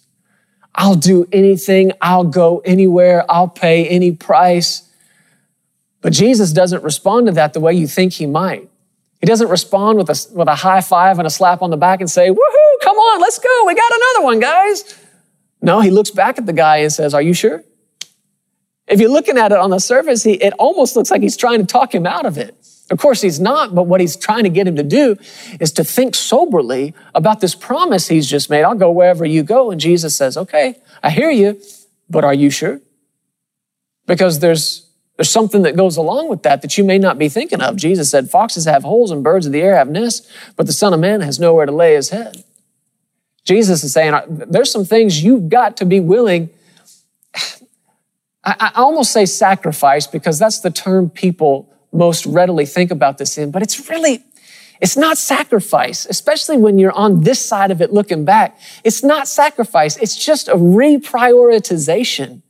I'll 0.75 0.95
do 0.95 1.27
anything. 1.31 1.93
I'll 2.01 2.25
go 2.25 2.59
anywhere. 2.65 3.25
I'll 3.29 3.47
pay 3.47 3.87
any 3.87 4.11
price. 4.11 4.89
But 6.01 6.13
Jesus 6.13 6.51
doesn't 6.51 6.83
respond 6.83 7.27
to 7.27 7.31
that 7.33 7.53
the 7.53 7.59
way 7.59 7.73
you 7.73 7.87
think 7.87 8.13
he 8.13 8.25
might. 8.25 8.69
He 9.21 9.25
doesn't 9.25 9.49
respond 9.49 9.97
with 9.97 10.09
a, 10.09 10.27
with 10.33 10.47
a 10.47 10.55
high 10.55 10.81
five 10.81 11.17
and 11.17 11.25
a 11.25 11.31
slap 11.31 11.61
on 11.61 11.71
the 11.71 11.77
back 11.77 12.01
and 12.01 12.11
say, 12.11 12.29
woohoo, 12.29 12.64
on, 13.15 13.21
let's 13.21 13.39
go. 13.39 13.63
We 13.65 13.75
got 13.75 13.91
another 13.91 14.25
one, 14.25 14.39
guys. 14.39 14.99
No, 15.61 15.79
he 15.79 15.89
looks 15.89 16.11
back 16.11 16.37
at 16.37 16.45
the 16.45 16.53
guy 16.53 16.77
and 16.77 16.91
says, 16.91 17.13
are 17.13 17.21
you 17.21 17.33
sure? 17.33 17.63
If 18.87 18.99
you're 18.99 19.09
looking 19.09 19.37
at 19.37 19.51
it 19.51 19.57
on 19.57 19.71
the 19.71 19.79
surface, 19.79 20.23
he, 20.23 20.33
it 20.33 20.53
almost 20.59 20.95
looks 20.95 21.09
like 21.09 21.21
he's 21.21 21.37
trying 21.37 21.59
to 21.59 21.65
talk 21.65 21.93
him 21.93 22.05
out 22.05 22.25
of 22.25 22.37
it. 22.37 22.55
Of 22.91 22.99
course, 22.99 23.19
he's 23.19 23.39
not, 23.39 23.73
but 23.73 23.83
what 23.83 23.99
he's 23.99 24.15
trying 24.15 24.43
to 24.43 24.49
get 24.49 24.67
him 24.67 24.75
to 24.75 24.83
do 24.83 25.15
is 25.59 25.71
to 25.73 25.83
think 25.83 26.13
soberly 26.13 26.93
about 27.15 27.41
this 27.41 27.55
promise 27.55 28.07
he's 28.07 28.29
just 28.29 28.47
made. 28.49 28.63
I'll 28.63 28.75
go 28.75 28.91
wherever 28.91 29.25
you 29.25 29.41
go. 29.41 29.71
And 29.71 29.81
Jesus 29.81 30.15
says, 30.15 30.37
okay, 30.37 30.75
I 31.01 31.09
hear 31.09 31.31
you, 31.31 31.59
but 32.07 32.23
are 32.23 32.33
you 32.33 32.51
sure? 32.51 32.79
Because 34.05 34.39
there's 34.39 34.83
there's 35.17 35.29
something 35.29 35.61
that 35.61 35.77
goes 35.77 35.95
along 35.95 36.27
with 36.27 36.43
that 36.43 36.61
that 36.61 36.77
you 36.77 36.83
may 36.83 36.97
not 36.97 37.17
be 37.17 37.29
thinking 37.29 37.61
of. 37.61 37.77
Jesus 37.77 38.11
said, 38.11 38.29
Foxes 38.29 38.65
have 38.65 38.83
holes 38.83 39.11
and 39.11 39.23
birds 39.23 39.45
of 39.45 39.53
the 39.53 39.61
air 39.61 39.77
have 39.77 39.89
nests, 39.89 40.29
but 40.57 40.65
the 40.65 40.73
Son 40.73 40.93
of 40.93 40.99
Man 40.99 41.21
has 41.21 41.39
nowhere 41.39 41.65
to 41.65 41.71
lay 41.71 41.95
his 41.95 42.09
head. 42.09 42.43
Jesus 43.45 43.83
is 43.83 43.93
saying, 43.93 44.13
there's 44.27 44.71
some 44.71 44.85
things 44.85 45.23
you've 45.23 45.49
got 45.49 45.77
to 45.77 45.85
be 45.85 45.99
willing. 45.99 46.49
I, 48.43 48.71
I 48.75 48.81
almost 48.81 49.11
say 49.11 49.25
sacrifice 49.25 50.07
because 50.07 50.37
that's 50.37 50.59
the 50.59 50.71
term 50.71 51.09
people 51.09 51.71
most 51.93 52.25
readily 52.25 52.65
think 52.65 52.91
about 52.91 53.17
this 53.17 53.37
in, 53.37 53.51
but 53.51 53.61
it's 53.61 53.89
really, 53.89 54.23
it's 54.81 54.97
not 54.97 55.17
sacrifice, 55.17 56.05
especially 56.07 56.57
when 56.57 56.77
you're 56.77 56.91
on 56.91 57.21
this 57.21 57.43
side 57.43 57.71
of 57.71 57.81
it 57.81 57.93
looking 57.93 58.25
back. 58.25 58.59
It's 58.83 59.03
not 59.03 59.27
sacrifice. 59.27 59.95
It's 59.97 60.17
just 60.17 60.47
a 60.47 60.55
reprioritization 60.55 62.41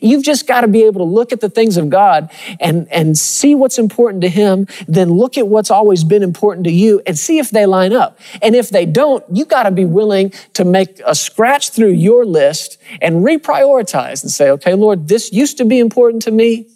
You've 0.00 0.24
just 0.24 0.46
got 0.46 0.62
to 0.62 0.68
be 0.68 0.84
able 0.84 1.00
to 1.00 1.10
look 1.10 1.32
at 1.32 1.40
the 1.40 1.48
things 1.48 1.76
of 1.76 1.90
God 1.90 2.30
and, 2.58 2.88
and 2.90 3.16
see 3.16 3.54
what's 3.54 3.78
important 3.78 4.22
to 4.22 4.28
Him, 4.28 4.66
then 4.86 5.10
look 5.10 5.38
at 5.38 5.48
what's 5.48 5.70
always 5.70 6.04
been 6.04 6.22
important 6.22 6.64
to 6.64 6.72
you 6.72 7.00
and 7.06 7.18
see 7.18 7.38
if 7.38 7.50
they 7.50 7.66
line 7.66 7.92
up. 7.92 8.18
And 8.42 8.54
if 8.54 8.70
they 8.70 8.86
don't, 8.86 9.24
you 9.32 9.44
got 9.44 9.64
to 9.64 9.70
be 9.70 9.84
willing 9.84 10.32
to 10.54 10.64
make 10.64 11.00
a 11.04 11.14
scratch 11.14 11.70
through 11.70 11.92
your 11.92 12.24
list 12.24 12.78
and 13.00 13.24
reprioritize 13.24 14.22
and 14.22 14.30
say, 14.30 14.50
okay, 14.50 14.74
Lord, 14.74 15.08
this 15.08 15.32
used 15.32 15.58
to 15.58 15.64
be 15.64 15.78
important 15.78 16.22
to 16.22 16.30
me, 16.30 16.66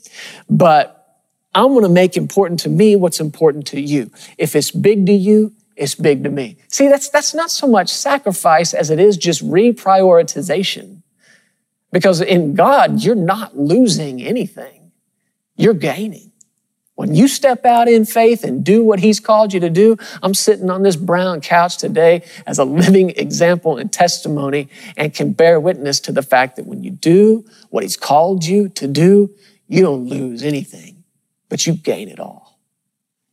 but 0.48 0.94
I'm 1.54 1.68
going 1.68 1.82
to 1.82 1.88
make 1.88 2.16
important 2.16 2.60
to 2.60 2.68
me 2.68 2.96
what's 2.96 3.20
important 3.20 3.66
to 3.68 3.80
you. 3.80 4.10
If 4.38 4.56
it's 4.56 4.70
big 4.70 5.06
to 5.06 5.12
you, 5.12 5.52
it's 5.76 5.94
big 5.94 6.24
to 6.24 6.30
me. 6.30 6.56
See, 6.68 6.88
that's, 6.88 7.08
that's 7.08 7.34
not 7.34 7.50
so 7.50 7.66
much 7.66 7.88
sacrifice 7.88 8.74
as 8.74 8.90
it 8.90 9.00
is 9.00 9.16
just 9.16 9.44
reprioritization. 9.44 11.02
Because 11.94 12.20
in 12.20 12.54
God, 12.54 13.04
you're 13.04 13.14
not 13.14 13.56
losing 13.56 14.20
anything. 14.20 14.90
You're 15.54 15.74
gaining. 15.74 16.32
When 16.96 17.14
you 17.14 17.28
step 17.28 17.64
out 17.64 17.86
in 17.86 18.04
faith 18.04 18.42
and 18.42 18.64
do 18.64 18.82
what 18.82 18.98
He's 18.98 19.20
called 19.20 19.52
you 19.52 19.60
to 19.60 19.70
do, 19.70 19.96
I'm 20.20 20.34
sitting 20.34 20.70
on 20.70 20.82
this 20.82 20.96
brown 20.96 21.40
couch 21.40 21.78
today 21.78 22.24
as 22.48 22.58
a 22.58 22.64
living 22.64 23.10
example 23.10 23.76
and 23.76 23.92
testimony 23.92 24.68
and 24.96 25.14
can 25.14 25.34
bear 25.34 25.60
witness 25.60 26.00
to 26.00 26.10
the 26.10 26.22
fact 26.22 26.56
that 26.56 26.66
when 26.66 26.82
you 26.82 26.90
do 26.90 27.44
what 27.70 27.84
He's 27.84 27.96
called 27.96 28.44
you 28.44 28.68
to 28.70 28.88
do, 28.88 29.32
you 29.68 29.82
don't 29.82 30.08
lose 30.08 30.42
anything, 30.42 31.04
but 31.48 31.64
you 31.64 31.74
gain 31.74 32.08
it 32.08 32.18
all. 32.18 32.58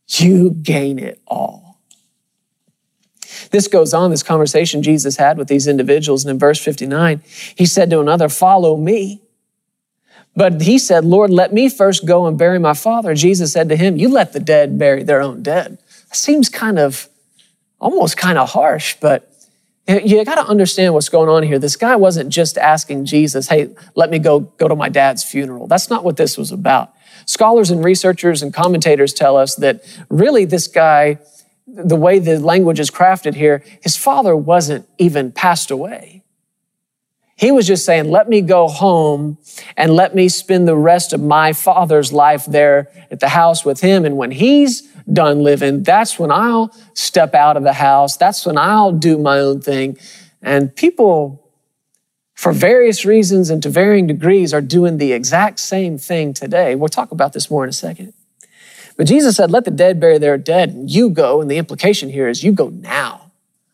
You 0.06 0.50
gain 0.50 1.00
it 1.00 1.20
all. 1.26 1.71
This 3.50 3.68
goes 3.68 3.94
on, 3.94 4.10
this 4.10 4.22
conversation 4.22 4.82
Jesus 4.82 5.16
had 5.16 5.38
with 5.38 5.48
these 5.48 5.66
individuals. 5.66 6.24
And 6.24 6.30
in 6.30 6.38
verse 6.38 6.62
59, 6.62 7.22
he 7.56 7.66
said 7.66 7.90
to 7.90 8.00
another, 8.00 8.28
Follow 8.28 8.76
me. 8.76 9.22
But 10.34 10.62
he 10.62 10.78
said, 10.78 11.04
Lord, 11.04 11.30
let 11.30 11.52
me 11.52 11.68
first 11.68 12.06
go 12.06 12.26
and 12.26 12.38
bury 12.38 12.58
my 12.58 12.74
father. 12.74 13.14
Jesus 13.14 13.52
said 13.52 13.68
to 13.68 13.76
him, 13.76 13.96
You 13.96 14.08
let 14.08 14.32
the 14.32 14.40
dead 14.40 14.78
bury 14.78 15.02
their 15.02 15.20
own 15.20 15.42
dead. 15.42 15.78
Seems 16.12 16.48
kind 16.48 16.78
of, 16.78 17.08
almost 17.78 18.16
kind 18.16 18.38
of 18.38 18.50
harsh, 18.50 18.96
but 19.00 19.28
you 19.88 20.24
got 20.24 20.36
to 20.36 20.46
understand 20.46 20.94
what's 20.94 21.08
going 21.08 21.28
on 21.28 21.42
here. 21.42 21.58
This 21.58 21.76
guy 21.76 21.96
wasn't 21.96 22.30
just 22.30 22.56
asking 22.56 23.04
Jesus, 23.04 23.48
Hey, 23.48 23.74
let 23.94 24.10
me 24.10 24.18
go, 24.18 24.40
go 24.40 24.68
to 24.68 24.76
my 24.76 24.88
dad's 24.88 25.24
funeral. 25.24 25.66
That's 25.66 25.90
not 25.90 26.04
what 26.04 26.16
this 26.16 26.38
was 26.38 26.52
about. 26.52 26.94
Scholars 27.26 27.70
and 27.70 27.84
researchers 27.84 28.42
and 28.42 28.54
commentators 28.54 29.12
tell 29.12 29.36
us 29.36 29.56
that 29.56 29.84
really 30.08 30.44
this 30.44 30.66
guy, 30.66 31.18
the 31.72 31.96
way 31.96 32.18
the 32.18 32.38
language 32.38 32.78
is 32.78 32.90
crafted 32.90 33.34
here, 33.34 33.64
his 33.82 33.96
father 33.96 34.36
wasn't 34.36 34.86
even 34.98 35.32
passed 35.32 35.70
away. 35.70 36.22
He 37.34 37.50
was 37.50 37.66
just 37.66 37.84
saying, 37.84 38.10
let 38.10 38.28
me 38.28 38.42
go 38.42 38.68
home 38.68 39.38
and 39.76 39.94
let 39.96 40.14
me 40.14 40.28
spend 40.28 40.68
the 40.68 40.76
rest 40.76 41.12
of 41.12 41.20
my 41.20 41.52
father's 41.52 42.12
life 42.12 42.44
there 42.44 42.88
at 43.10 43.20
the 43.20 43.30
house 43.30 43.64
with 43.64 43.80
him. 43.80 44.04
And 44.04 44.16
when 44.16 44.30
he's 44.30 44.82
done 45.10 45.42
living, 45.42 45.82
that's 45.82 46.18
when 46.18 46.30
I'll 46.30 46.72
step 46.94 47.34
out 47.34 47.56
of 47.56 47.62
the 47.62 47.72
house. 47.72 48.16
That's 48.16 48.44
when 48.46 48.58
I'll 48.58 48.92
do 48.92 49.18
my 49.18 49.38
own 49.38 49.60
thing. 49.60 49.98
And 50.42 50.76
people, 50.76 51.50
for 52.34 52.52
various 52.52 53.04
reasons 53.04 53.48
and 53.48 53.62
to 53.62 53.70
varying 53.70 54.06
degrees, 54.06 54.52
are 54.52 54.60
doing 54.60 54.98
the 54.98 55.12
exact 55.12 55.58
same 55.58 55.98
thing 55.98 56.34
today. 56.34 56.74
We'll 56.74 56.90
talk 56.90 57.12
about 57.12 57.32
this 57.32 57.50
more 57.50 57.64
in 57.64 57.70
a 57.70 57.72
second. 57.72 58.12
But 59.02 59.08
Jesus 59.08 59.34
said, 59.34 59.50
let 59.50 59.64
the 59.64 59.72
dead 59.72 59.98
bury 59.98 60.18
their 60.18 60.38
dead. 60.38 60.70
And 60.70 60.88
you 60.88 61.10
go. 61.10 61.40
And 61.40 61.50
the 61.50 61.58
implication 61.58 62.08
here 62.08 62.28
is 62.28 62.44
you 62.44 62.52
go 62.52 62.68
now. 62.68 63.32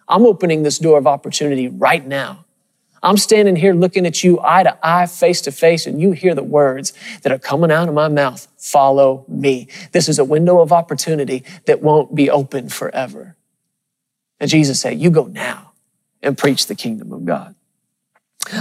I'm 0.09 0.25
opening 0.25 0.63
this 0.63 0.79
door 0.79 0.97
of 0.97 1.07
opportunity 1.07 1.69
right 1.69 2.03
now. 2.07 2.47
I'm 3.03 3.19
standing 3.19 3.55
here 3.55 3.75
looking 3.75 4.07
at 4.07 4.25
you 4.25 4.41
eye 4.43 4.63
to 4.63 4.79
eye, 4.83 5.05
face 5.05 5.43
to 5.43 5.53
face, 5.53 5.85
and 5.85 6.01
you 6.01 6.13
hear 6.13 6.35
the 6.35 6.43
words 6.43 6.95
that 7.25 7.31
are 7.31 7.39
coming 7.39 7.71
out 7.71 7.89
of 7.89 7.95
my 7.95 8.09
mouth 8.09 8.49
follow 8.57 9.27
me. 9.29 9.69
This 9.93 10.09
is 10.09 10.19
a 10.19 10.25
window 10.25 10.61
of 10.61 10.73
opportunity 10.73 11.45
that 11.67 11.83
won't 11.83 12.15
be 12.15 12.31
open 12.31 12.71
forever. 12.71 13.37
And 14.41 14.49
Jesus 14.49 14.81
said, 14.81 14.99
You 14.99 15.11
go 15.11 15.27
now 15.27 15.73
and 16.23 16.39
preach 16.39 16.69
the 16.69 16.75
kingdom 16.75 17.13
of 17.13 17.27
God. 17.27 17.55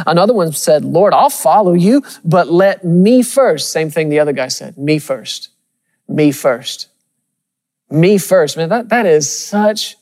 Another 0.06 0.34
one 0.34 0.52
said, 0.52 0.84
Lord, 0.84 1.14
I'll 1.14 1.30
follow 1.30 1.72
you, 1.72 2.04
but 2.26 2.50
let 2.52 2.84
me 2.84 3.24
first. 3.24 3.72
Same 3.72 3.90
thing 3.90 4.10
the 4.10 4.20
other 4.20 4.34
guy 4.34 4.50
said, 4.50 4.78
me 4.78 5.00
first, 5.00 5.52
me 6.08 6.32
first, 6.32 6.90
me 7.90 8.18
first. 8.18 8.58
Man, 8.58 8.70
that, 8.70 8.90
that 8.90 9.06
is 9.06 9.32
such, 9.32 9.96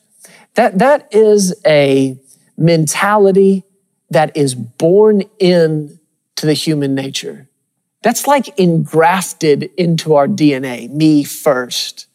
that, 0.54 0.78
that 0.78 1.08
is 1.12 1.54
a 1.66 2.18
mentality 2.56 3.64
that 4.10 4.36
is 4.36 4.54
born 4.54 5.22
in 5.38 5.98
to 6.36 6.46
the 6.46 6.54
human 6.54 6.94
nature. 6.94 7.48
That's 8.02 8.26
like 8.26 8.58
engrafted 8.58 9.64
into 9.76 10.14
our 10.14 10.28
DNA, 10.28 10.90
me 10.90 11.24
first. 11.24 12.06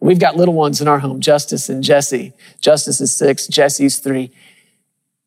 We've 0.00 0.18
got 0.18 0.36
little 0.36 0.54
ones 0.54 0.80
in 0.80 0.88
our 0.88 0.98
home, 0.98 1.20
Justice 1.20 1.68
and 1.68 1.84
Jesse. 1.84 2.32
Justice 2.60 3.00
is 3.00 3.14
six, 3.14 3.46
Jesse's 3.46 3.98
three. 3.98 4.32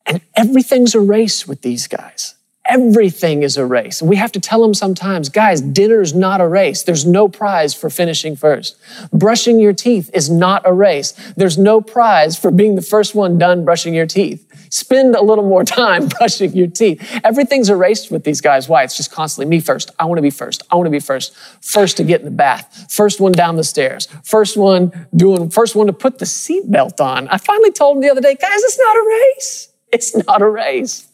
And 0.05 0.22
everything's 0.36 0.95
a 0.95 1.00
race 1.00 1.48
with 1.48 1.62
these 1.62 1.88
guys. 1.88 2.36
Everything 2.65 3.43
is 3.43 3.58
a 3.58 3.65
race. 3.65 4.01
We 4.01 4.15
have 4.15 4.32
to 4.32 4.39
tell 4.39 4.62
them 4.62 4.74
sometimes, 4.74 5.27
guys, 5.27 5.60
dinner's 5.60 6.13
not 6.13 6.39
a 6.39 6.48
race. 6.48 6.84
There's 6.84 7.05
no 7.05 7.27
prize 7.27 7.74
for 7.74 7.89
finishing 7.89 8.38
first. 8.38 8.77
Brushing 9.12 9.60
your 9.60 9.74
teeth 9.74 10.10
is 10.13 10.29
not 10.29 10.62
a 10.65 10.72
race. 10.72 11.12
There's 11.36 11.58
no 11.58 11.82
prize 11.82 12.39
for 12.39 12.51
being 12.51 12.75
the 12.75 12.82
first 12.82 13.15
one 13.15 13.38
done 13.38 13.65
brushing 13.65 13.93
your 13.93 14.05
teeth. 14.05 14.50
Spend 14.70 15.13
a 15.13 15.22
little 15.22 15.43
more 15.43 15.63
time 15.65 16.08
brushing 16.08 16.53
your 16.53 16.67
teeth. 16.67 17.20
Everything's 17.25 17.67
a 17.67 17.75
race 17.75 18.10
with 18.10 18.24
these 18.24 18.39
guys. 18.39 18.70
Why? 18.70 18.84
It's 18.84 18.96
just 18.96 19.12
constantly 19.12 19.50
me 19.50 19.60
first. 19.60 19.91
I 20.00 20.05
want 20.05 20.20
to 20.20 20.24
be 20.24 20.29
first. 20.29 20.63
I 20.72 20.75
want 20.75 20.86
to 20.86 20.91
be 20.91 21.01
first. 21.01 21.36
First 21.60 21.98
to 21.98 22.05
get 22.05 22.22
in 22.22 22.25
the 22.25 22.32
bath. 22.32 22.88
First 22.89 23.20
one 23.20 23.34
down 23.34 23.58
the 23.58 23.65
stairs. 23.65 24.08
First 24.24 24.55
one 24.55 25.08
doing, 25.13 25.50
first 25.50 25.75
one 25.75 25.88
to 25.88 25.93
put 25.93 26.17
the 26.20 26.25
seatbelt 26.25 27.01
on. 27.01 27.27
I 27.27 27.39
finally 27.39 27.72
told 27.72 27.98
him 27.98 28.01
the 28.01 28.10
other 28.10 28.22
day, 28.22 28.36
guys, 28.36 28.62
it's 28.63 28.79
not 28.79 28.96
a 28.96 29.05
race. 29.36 29.70
It's 29.91 30.15
not 30.27 30.41
a 30.41 30.50
race. 30.50 31.10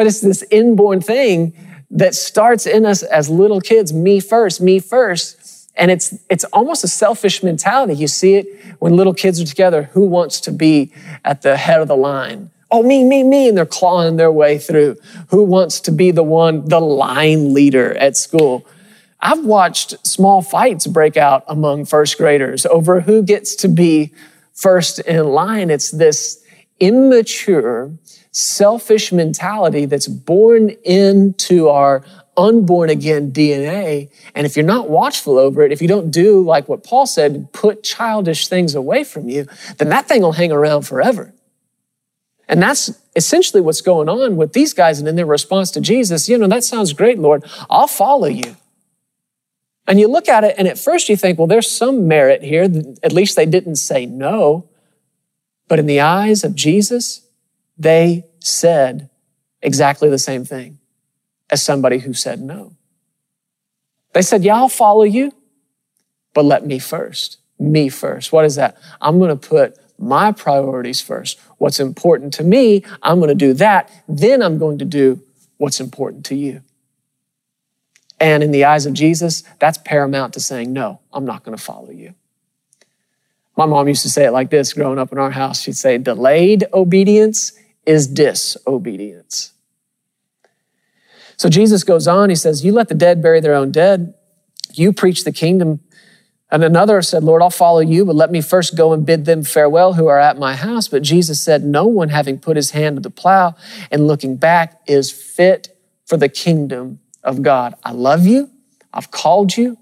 But 0.00 0.06
it's 0.06 0.22
this 0.22 0.42
inborn 0.50 1.02
thing 1.02 1.52
that 1.90 2.14
starts 2.14 2.64
in 2.64 2.86
us 2.86 3.02
as 3.02 3.28
little 3.28 3.60
kids, 3.60 3.92
me 3.92 4.18
first, 4.18 4.58
me 4.58 4.78
first. 4.78 5.70
And 5.76 5.90
it's, 5.90 6.14
it's 6.30 6.44
almost 6.44 6.82
a 6.84 6.88
selfish 6.88 7.42
mentality. 7.42 7.92
You 7.96 8.08
see 8.08 8.36
it 8.36 8.46
when 8.78 8.96
little 8.96 9.12
kids 9.12 9.42
are 9.42 9.44
together. 9.44 9.90
Who 9.92 10.06
wants 10.06 10.40
to 10.40 10.52
be 10.52 10.90
at 11.22 11.42
the 11.42 11.58
head 11.58 11.82
of 11.82 11.88
the 11.88 11.98
line? 11.98 12.48
Oh, 12.70 12.82
me, 12.82 13.04
me, 13.04 13.22
me. 13.22 13.50
And 13.50 13.58
they're 13.58 13.66
clawing 13.66 14.16
their 14.16 14.32
way 14.32 14.56
through. 14.56 14.96
Who 15.28 15.44
wants 15.44 15.80
to 15.80 15.92
be 15.92 16.12
the 16.12 16.22
one, 16.22 16.66
the 16.66 16.80
line 16.80 17.52
leader 17.52 17.94
at 17.98 18.16
school? 18.16 18.66
I've 19.20 19.44
watched 19.44 20.06
small 20.06 20.40
fights 20.40 20.86
break 20.86 21.18
out 21.18 21.44
among 21.46 21.84
first 21.84 22.16
graders 22.16 22.64
over 22.64 23.02
who 23.02 23.22
gets 23.22 23.54
to 23.56 23.68
be 23.68 24.14
first 24.54 24.98
in 25.00 25.26
line. 25.26 25.68
It's 25.68 25.90
this 25.90 26.42
immature, 26.80 27.92
selfish 28.32 29.12
mentality 29.12 29.86
that's 29.86 30.06
born 30.06 30.70
into 30.84 31.68
our 31.68 32.04
unborn 32.36 32.90
again 32.90 33.32
DNA. 33.32 34.10
And 34.34 34.46
if 34.46 34.56
you're 34.56 34.64
not 34.64 34.88
watchful 34.88 35.38
over 35.38 35.62
it, 35.62 35.72
if 35.72 35.82
you 35.82 35.88
don't 35.88 36.10
do 36.10 36.42
like 36.42 36.68
what 36.68 36.84
Paul 36.84 37.06
said, 37.06 37.52
put 37.52 37.82
childish 37.82 38.48
things 38.48 38.74
away 38.74 39.04
from 39.04 39.28
you, 39.28 39.46
then 39.78 39.88
that 39.90 40.06
thing 40.06 40.22
will 40.22 40.32
hang 40.32 40.52
around 40.52 40.82
forever. 40.82 41.34
And 42.48 42.60
that's 42.60 42.90
essentially 43.14 43.60
what's 43.60 43.80
going 43.80 44.08
on 44.08 44.36
with 44.36 44.52
these 44.52 44.72
guys. 44.74 44.98
And 44.98 45.06
in 45.06 45.16
their 45.16 45.26
response 45.26 45.70
to 45.72 45.80
Jesus, 45.80 46.28
you 46.28 46.36
know, 46.36 46.48
that 46.48 46.64
sounds 46.64 46.92
great, 46.92 47.18
Lord. 47.18 47.44
I'll 47.68 47.86
follow 47.86 48.26
you. 48.26 48.56
And 49.86 49.98
you 49.98 50.08
look 50.08 50.28
at 50.28 50.44
it, 50.44 50.54
and 50.58 50.68
at 50.68 50.78
first 50.78 51.08
you 51.08 51.16
think, 51.16 51.38
well, 51.38 51.48
there's 51.48 51.70
some 51.70 52.06
merit 52.06 52.42
here. 52.42 52.64
At 53.02 53.12
least 53.12 53.36
they 53.36 53.46
didn't 53.46 53.76
say 53.76 54.06
no. 54.06 54.68
But 55.68 55.78
in 55.78 55.86
the 55.86 56.00
eyes 56.00 56.44
of 56.44 56.54
Jesus, 56.54 57.22
they 57.80 58.26
said 58.40 59.08
exactly 59.62 60.10
the 60.10 60.18
same 60.18 60.44
thing 60.44 60.78
as 61.48 61.62
somebody 61.62 61.98
who 61.98 62.12
said 62.12 62.40
no. 62.40 62.76
They 64.12 64.22
said, 64.22 64.44
Yeah, 64.44 64.56
I'll 64.56 64.68
follow 64.68 65.02
you, 65.02 65.32
but 66.34 66.44
let 66.44 66.66
me 66.66 66.78
first. 66.78 67.38
Me 67.58 67.88
first. 67.88 68.32
What 68.32 68.44
is 68.44 68.56
that? 68.56 68.76
I'm 69.00 69.18
going 69.18 69.36
to 69.36 69.48
put 69.48 69.78
my 69.98 70.30
priorities 70.30 71.00
first. 71.00 71.40
What's 71.58 71.80
important 71.80 72.34
to 72.34 72.44
me, 72.44 72.84
I'm 73.02 73.18
going 73.18 73.28
to 73.28 73.34
do 73.34 73.54
that. 73.54 73.90
Then 74.06 74.42
I'm 74.42 74.58
going 74.58 74.78
to 74.78 74.84
do 74.84 75.22
what's 75.56 75.80
important 75.80 76.26
to 76.26 76.34
you. 76.34 76.62
And 78.18 78.42
in 78.42 78.50
the 78.50 78.64
eyes 78.64 78.84
of 78.84 78.92
Jesus, 78.92 79.42
that's 79.58 79.78
paramount 79.78 80.34
to 80.34 80.40
saying, 80.40 80.70
No, 80.72 81.00
I'm 81.14 81.24
not 81.24 81.44
going 81.44 81.56
to 81.56 81.62
follow 81.62 81.90
you. 81.90 82.14
My 83.56 83.66
mom 83.66 83.88
used 83.88 84.02
to 84.02 84.10
say 84.10 84.26
it 84.26 84.32
like 84.32 84.50
this 84.50 84.74
growing 84.74 84.98
up 84.98 85.12
in 85.12 85.18
our 85.18 85.30
house. 85.30 85.62
She'd 85.62 85.76
say, 85.76 85.96
Delayed 85.98 86.64
obedience 86.72 87.52
is 87.90 88.06
disobedience. 88.06 89.52
So 91.36 91.48
Jesus 91.48 91.82
goes 91.82 92.06
on, 92.06 92.30
he 92.30 92.36
says, 92.36 92.64
You 92.64 92.72
let 92.72 92.88
the 92.88 92.94
dead 92.94 93.20
bury 93.20 93.40
their 93.40 93.54
own 93.54 93.72
dead. 93.72 94.14
You 94.72 94.92
preach 94.92 95.24
the 95.24 95.32
kingdom. 95.32 95.80
And 96.52 96.62
another 96.62 97.02
said, 97.02 97.24
Lord, 97.24 97.42
I'll 97.42 97.50
follow 97.50 97.80
you, 97.80 98.04
but 98.04 98.14
let 98.14 98.30
me 98.30 98.40
first 98.40 98.76
go 98.76 98.92
and 98.92 99.04
bid 99.04 99.24
them 99.24 99.42
farewell 99.42 99.94
who 99.94 100.06
are 100.06 100.20
at 100.20 100.38
my 100.38 100.54
house. 100.54 100.86
But 100.86 101.02
Jesus 101.02 101.42
said, 101.42 101.64
No 101.64 101.84
one 101.86 102.10
having 102.10 102.38
put 102.38 102.56
his 102.56 102.70
hand 102.70 102.96
to 102.96 103.00
the 103.00 103.10
plow 103.10 103.56
and 103.90 104.06
looking 104.06 104.36
back 104.36 104.80
is 104.86 105.10
fit 105.10 105.76
for 106.06 106.16
the 106.16 106.28
kingdom 106.28 107.00
of 107.24 107.42
God. 107.42 107.74
I 107.82 107.90
love 107.90 108.24
you. 108.24 108.50
I've 108.92 109.10
called 109.10 109.56
you, 109.56 109.78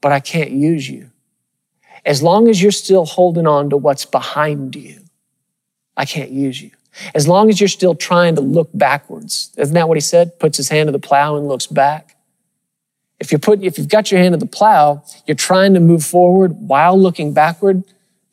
but 0.00 0.12
I 0.12 0.20
can't 0.20 0.52
use 0.52 0.88
you. 0.88 1.10
As 2.04 2.22
long 2.22 2.48
as 2.48 2.62
you're 2.62 2.70
still 2.70 3.06
holding 3.06 3.48
on 3.48 3.70
to 3.70 3.76
what's 3.76 4.04
behind 4.04 4.76
you, 4.76 5.00
I 5.96 6.04
can't 6.04 6.30
use 6.30 6.62
you. 6.62 6.70
As 7.14 7.28
long 7.28 7.48
as 7.48 7.60
you're 7.60 7.68
still 7.68 7.94
trying 7.94 8.34
to 8.34 8.40
look 8.40 8.68
backwards. 8.74 9.52
Isn't 9.56 9.74
that 9.74 9.88
what 9.88 9.96
he 9.96 10.00
said? 10.00 10.38
Puts 10.38 10.56
his 10.56 10.68
hand 10.68 10.88
to 10.88 10.92
the 10.92 10.98
plow 10.98 11.36
and 11.36 11.48
looks 11.48 11.66
back. 11.66 12.16
If 13.18 13.32
you 13.32 13.38
put, 13.38 13.62
if 13.62 13.78
you've 13.78 13.88
got 13.88 14.10
your 14.10 14.20
hand 14.20 14.32
to 14.32 14.38
the 14.38 14.46
plow, 14.46 15.04
you're 15.26 15.34
trying 15.34 15.74
to 15.74 15.80
move 15.80 16.04
forward 16.04 16.52
while 16.52 16.98
looking 16.98 17.32
backward. 17.32 17.84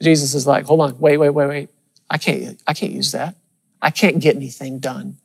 Jesus 0.01 0.33
is 0.33 0.47
like, 0.47 0.65
hold 0.65 0.81
on, 0.81 0.97
wait, 0.99 1.17
wait, 1.17 1.29
wait, 1.29 1.47
wait. 1.47 1.69
I 2.09 2.17
can't, 2.17 2.61
I 2.65 2.73
can't 2.73 2.93
use 2.93 3.11
that. 3.11 3.35
I 3.81 3.89
can't 3.89 4.19
get 4.19 4.35
anything 4.35 4.79
done 4.79 5.17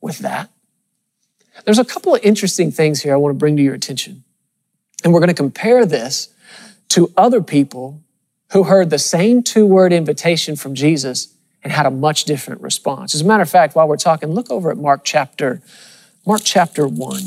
with 0.00 0.18
that. 0.20 0.50
There's 1.64 1.78
a 1.78 1.84
couple 1.84 2.14
of 2.14 2.22
interesting 2.24 2.72
things 2.72 3.02
here 3.02 3.12
I 3.12 3.16
want 3.16 3.34
to 3.34 3.38
bring 3.38 3.56
to 3.56 3.62
your 3.62 3.74
attention. 3.74 4.24
And 5.04 5.12
we're 5.12 5.20
going 5.20 5.28
to 5.28 5.34
compare 5.34 5.84
this 5.84 6.28
to 6.90 7.12
other 7.16 7.42
people 7.42 8.02
who 8.52 8.64
heard 8.64 8.90
the 8.90 8.98
same 8.98 9.42
two 9.42 9.66
word 9.66 9.92
invitation 9.92 10.56
from 10.56 10.74
Jesus 10.74 11.34
and 11.62 11.72
had 11.72 11.86
a 11.86 11.90
much 11.90 12.24
different 12.24 12.60
response. 12.62 13.14
As 13.14 13.20
a 13.20 13.24
matter 13.24 13.42
of 13.42 13.50
fact, 13.50 13.74
while 13.74 13.86
we're 13.86 13.96
talking, 13.96 14.30
look 14.30 14.50
over 14.50 14.70
at 14.70 14.78
Mark 14.78 15.02
chapter, 15.04 15.60
Mark 16.26 16.42
chapter 16.44 16.86
1. 16.86 17.22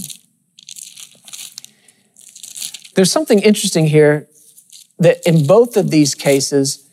There's 2.95 3.11
something 3.11 3.39
interesting 3.39 3.87
here 3.87 4.27
that 4.99 5.25
in 5.25 5.45
both 5.45 5.77
of 5.77 5.89
these 5.91 6.15
cases, 6.15 6.89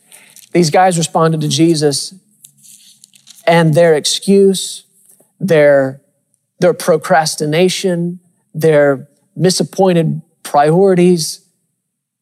these 0.51 0.69
guys 0.69 0.97
responded 0.97 1.41
to 1.41 1.47
Jesus 1.47 2.13
And 3.47 3.73
their 3.73 3.95
excuse, 3.95 4.85
their, 5.39 6.01
their 6.59 6.73
procrastination, 6.73 8.19
their 8.53 9.07
misappointed 9.35 10.21
priorities 10.43 11.41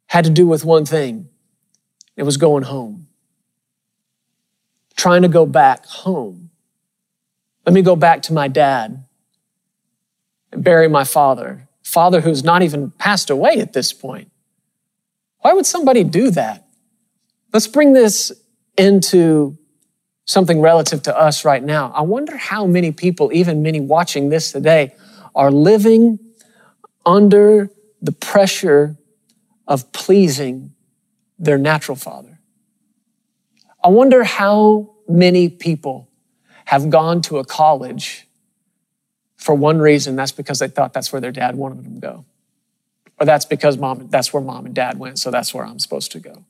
had 0.07 0.23
to 0.23 0.29
do 0.29 0.47
with 0.47 0.63
one 0.63 0.85
thing. 0.85 1.27
It 2.15 2.23
was 2.23 2.37
going 2.37 2.63
home. 2.63 3.08
Trying 4.99 5.21
to 5.21 5.29
go 5.29 5.45
back 5.45 5.85
home. 5.85 6.49
Let 7.65 7.73
me 7.73 7.81
go 7.81 7.95
back 7.95 8.21
to 8.23 8.33
my 8.33 8.49
dad 8.49 9.05
and 10.51 10.61
bury 10.61 10.89
my 10.89 11.05
father. 11.05 11.69
Father 11.83 12.19
who's 12.19 12.43
not 12.43 12.63
even 12.63 12.91
passed 12.91 13.29
away 13.29 13.61
at 13.61 13.71
this 13.71 13.93
point. 13.93 14.29
Why 15.39 15.53
would 15.53 15.65
somebody 15.65 16.03
do 16.03 16.31
that? 16.31 16.67
Let's 17.53 17.65
bring 17.65 17.93
this 17.93 18.33
into 18.77 19.57
something 20.25 20.59
relative 20.59 21.01
to 21.03 21.17
us 21.17 21.45
right 21.45 21.63
now. 21.63 21.93
I 21.95 22.01
wonder 22.01 22.35
how 22.35 22.65
many 22.65 22.91
people, 22.91 23.31
even 23.31 23.63
many 23.63 23.79
watching 23.79 24.27
this 24.27 24.51
today, 24.51 24.93
are 25.33 25.49
living 25.49 26.19
under 27.05 27.69
the 28.01 28.11
pressure 28.11 28.97
of 29.65 29.93
pleasing 29.93 30.73
their 31.37 31.57
natural 31.57 31.95
father. 31.95 32.38
I 33.83 33.89
wonder 33.89 34.23
how 34.23 34.95
many 35.07 35.49
people 35.49 36.09
have 36.65 36.89
gone 36.89 37.21
to 37.23 37.37
a 37.37 37.45
college 37.45 38.27
for 39.37 39.55
one 39.55 39.79
reason. 39.79 40.15
That's 40.15 40.31
because 40.31 40.59
they 40.59 40.67
thought 40.67 40.93
that's 40.93 41.11
where 41.11 41.21
their 41.21 41.31
dad 41.31 41.55
wanted 41.55 41.83
them 41.83 41.95
to 41.95 41.99
go. 41.99 42.25
Or 43.19 43.25
that's 43.25 43.45
because 43.45 43.77
mom, 43.77 44.07
that's 44.09 44.33
where 44.33 44.41
mom 44.41 44.65
and 44.65 44.75
dad 44.75 44.99
went, 44.99 45.19
so 45.19 45.31
that's 45.31 45.53
where 45.53 45.65
I'm 45.65 45.79
supposed 45.79 46.11
to 46.13 46.19
go. 46.19 46.45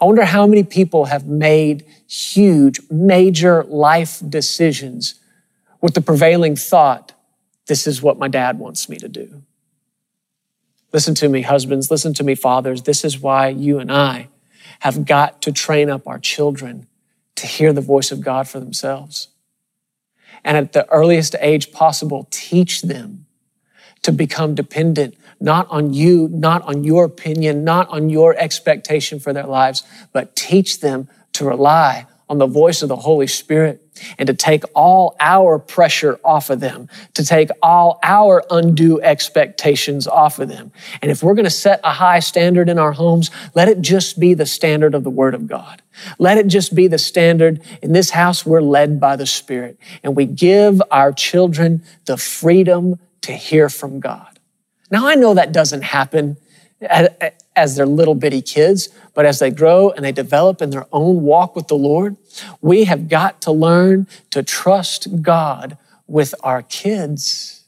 I 0.00 0.04
wonder 0.04 0.24
how 0.24 0.46
many 0.46 0.62
people 0.62 1.06
have 1.06 1.26
made 1.26 1.84
huge, 2.08 2.80
major 2.90 3.64
life 3.64 4.20
decisions 4.28 5.14
with 5.80 5.94
the 5.94 6.00
prevailing 6.00 6.54
thought, 6.54 7.12
this 7.66 7.86
is 7.86 8.02
what 8.02 8.18
my 8.18 8.28
dad 8.28 8.58
wants 8.58 8.88
me 8.88 8.96
to 8.98 9.08
do. 9.08 9.42
Listen 10.92 11.14
to 11.16 11.28
me, 11.28 11.42
husbands. 11.42 11.90
Listen 11.90 12.12
to 12.14 12.22
me, 12.22 12.34
fathers. 12.34 12.82
This 12.82 13.04
is 13.04 13.18
why 13.18 13.48
you 13.48 13.78
and 13.78 13.90
I 13.90 14.28
have 14.82 15.04
got 15.04 15.40
to 15.40 15.52
train 15.52 15.88
up 15.88 16.08
our 16.08 16.18
children 16.18 16.88
to 17.36 17.46
hear 17.46 17.72
the 17.72 17.80
voice 17.80 18.10
of 18.10 18.20
God 18.20 18.48
for 18.48 18.58
themselves. 18.58 19.28
And 20.42 20.56
at 20.56 20.72
the 20.72 20.90
earliest 20.90 21.36
age 21.38 21.70
possible, 21.70 22.26
teach 22.32 22.82
them 22.82 23.26
to 24.02 24.10
become 24.10 24.56
dependent 24.56 25.14
not 25.38 25.68
on 25.70 25.94
you, 25.94 26.28
not 26.32 26.62
on 26.62 26.82
your 26.82 27.04
opinion, 27.04 27.62
not 27.62 27.88
on 27.90 28.10
your 28.10 28.36
expectation 28.36 29.20
for 29.20 29.32
their 29.32 29.46
lives, 29.46 29.84
but 30.12 30.34
teach 30.34 30.80
them 30.80 31.08
to 31.34 31.44
rely 31.44 32.06
on 32.28 32.38
the 32.38 32.46
voice 32.48 32.82
of 32.82 32.88
the 32.88 32.96
Holy 32.96 33.28
Spirit 33.28 33.81
and 34.18 34.26
to 34.26 34.34
take 34.34 34.64
all 34.74 35.16
our 35.20 35.58
pressure 35.58 36.18
off 36.24 36.50
of 36.50 36.60
them, 36.60 36.88
to 37.14 37.24
take 37.24 37.50
all 37.62 37.98
our 38.02 38.42
undue 38.50 39.00
expectations 39.02 40.06
off 40.06 40.38
of 40.38 40.48
them. 40.48 40.72
And 41.00 41.10
if 41.10 41.22
we're 41.22 41.34
going 41.34 41.44
to 41.44 41.50
set 41.50 41.80
a 41.84 41.92
high 41.92 42.20
standard 42.20 42.68
in 42.68 42.78
our 42.78 42.92
homes, 42.92 43.30
let 43.54 43.68
it 43.68 43.80
just 43.80 44.18
be 44.18 44.34
the 44.34 44.46
standard 44.46 44.94
of 44.94 45.04
the 45.04 45.10
Word 45.10 45.34
of 45.34 45.46
God. 45.46 45.82
Let 46.18 46.38
it 46.38 46.46
just 46.46 46.74
be 46.74 46.88
the 46.88 46.98
standard. 46.98 47.62
In 47.82 47.92
this 47.92 48.10
house, 48.10 48.46
we're 48.46 48.62
led 48.62 49.00
by 49.00 49.16
the 49.16 49.26
Spirit 49.26 49.78
and 50.02 50.16
we 50.16 50.26
give 50.26 50.80
our 50.90 51.12
children 51.12 51.82
the 52.06 52.16
freedom 52.16 52.98
to 53.22 53.32
hear 53.32 53.68
from 53.68 54.00
God. 54.00 54.38
Now, 54.90 55.06
I 55.06 55.14
know 55.14 55.34
that 55.34 55.52
doesn't 55.52 55.82
happen 55.82 56.36
as 56.82 57.76
they're 57.76 57.86
little 57.86 58.14
bitty 58.14 58.42
kids, 58.42 58.88
but 59.14 59.26
as 59.26 59.38
they 59.38 59.50
grow 59.50 59.90
and 59.90 60.04
they 60.04 60.12
develop 60.12 60.62
in 60.62 60.70
their 60.70 60.86
own 60.92 61.22
walk 61.22 61.54
with 61.54 61.68
the 61.68 61.76
Lord, 61.76 62.16
we 62.60 62.84
have 62.84 63.08
got 63.08 63.40
to 63.42 63.52
learn 63.52 64.06
to 64.30 64.42
trust 64.42 65.22
God 65.22 65.76
with 66.06 66.34
our 66.42 66.62
kids. 66.62 67.64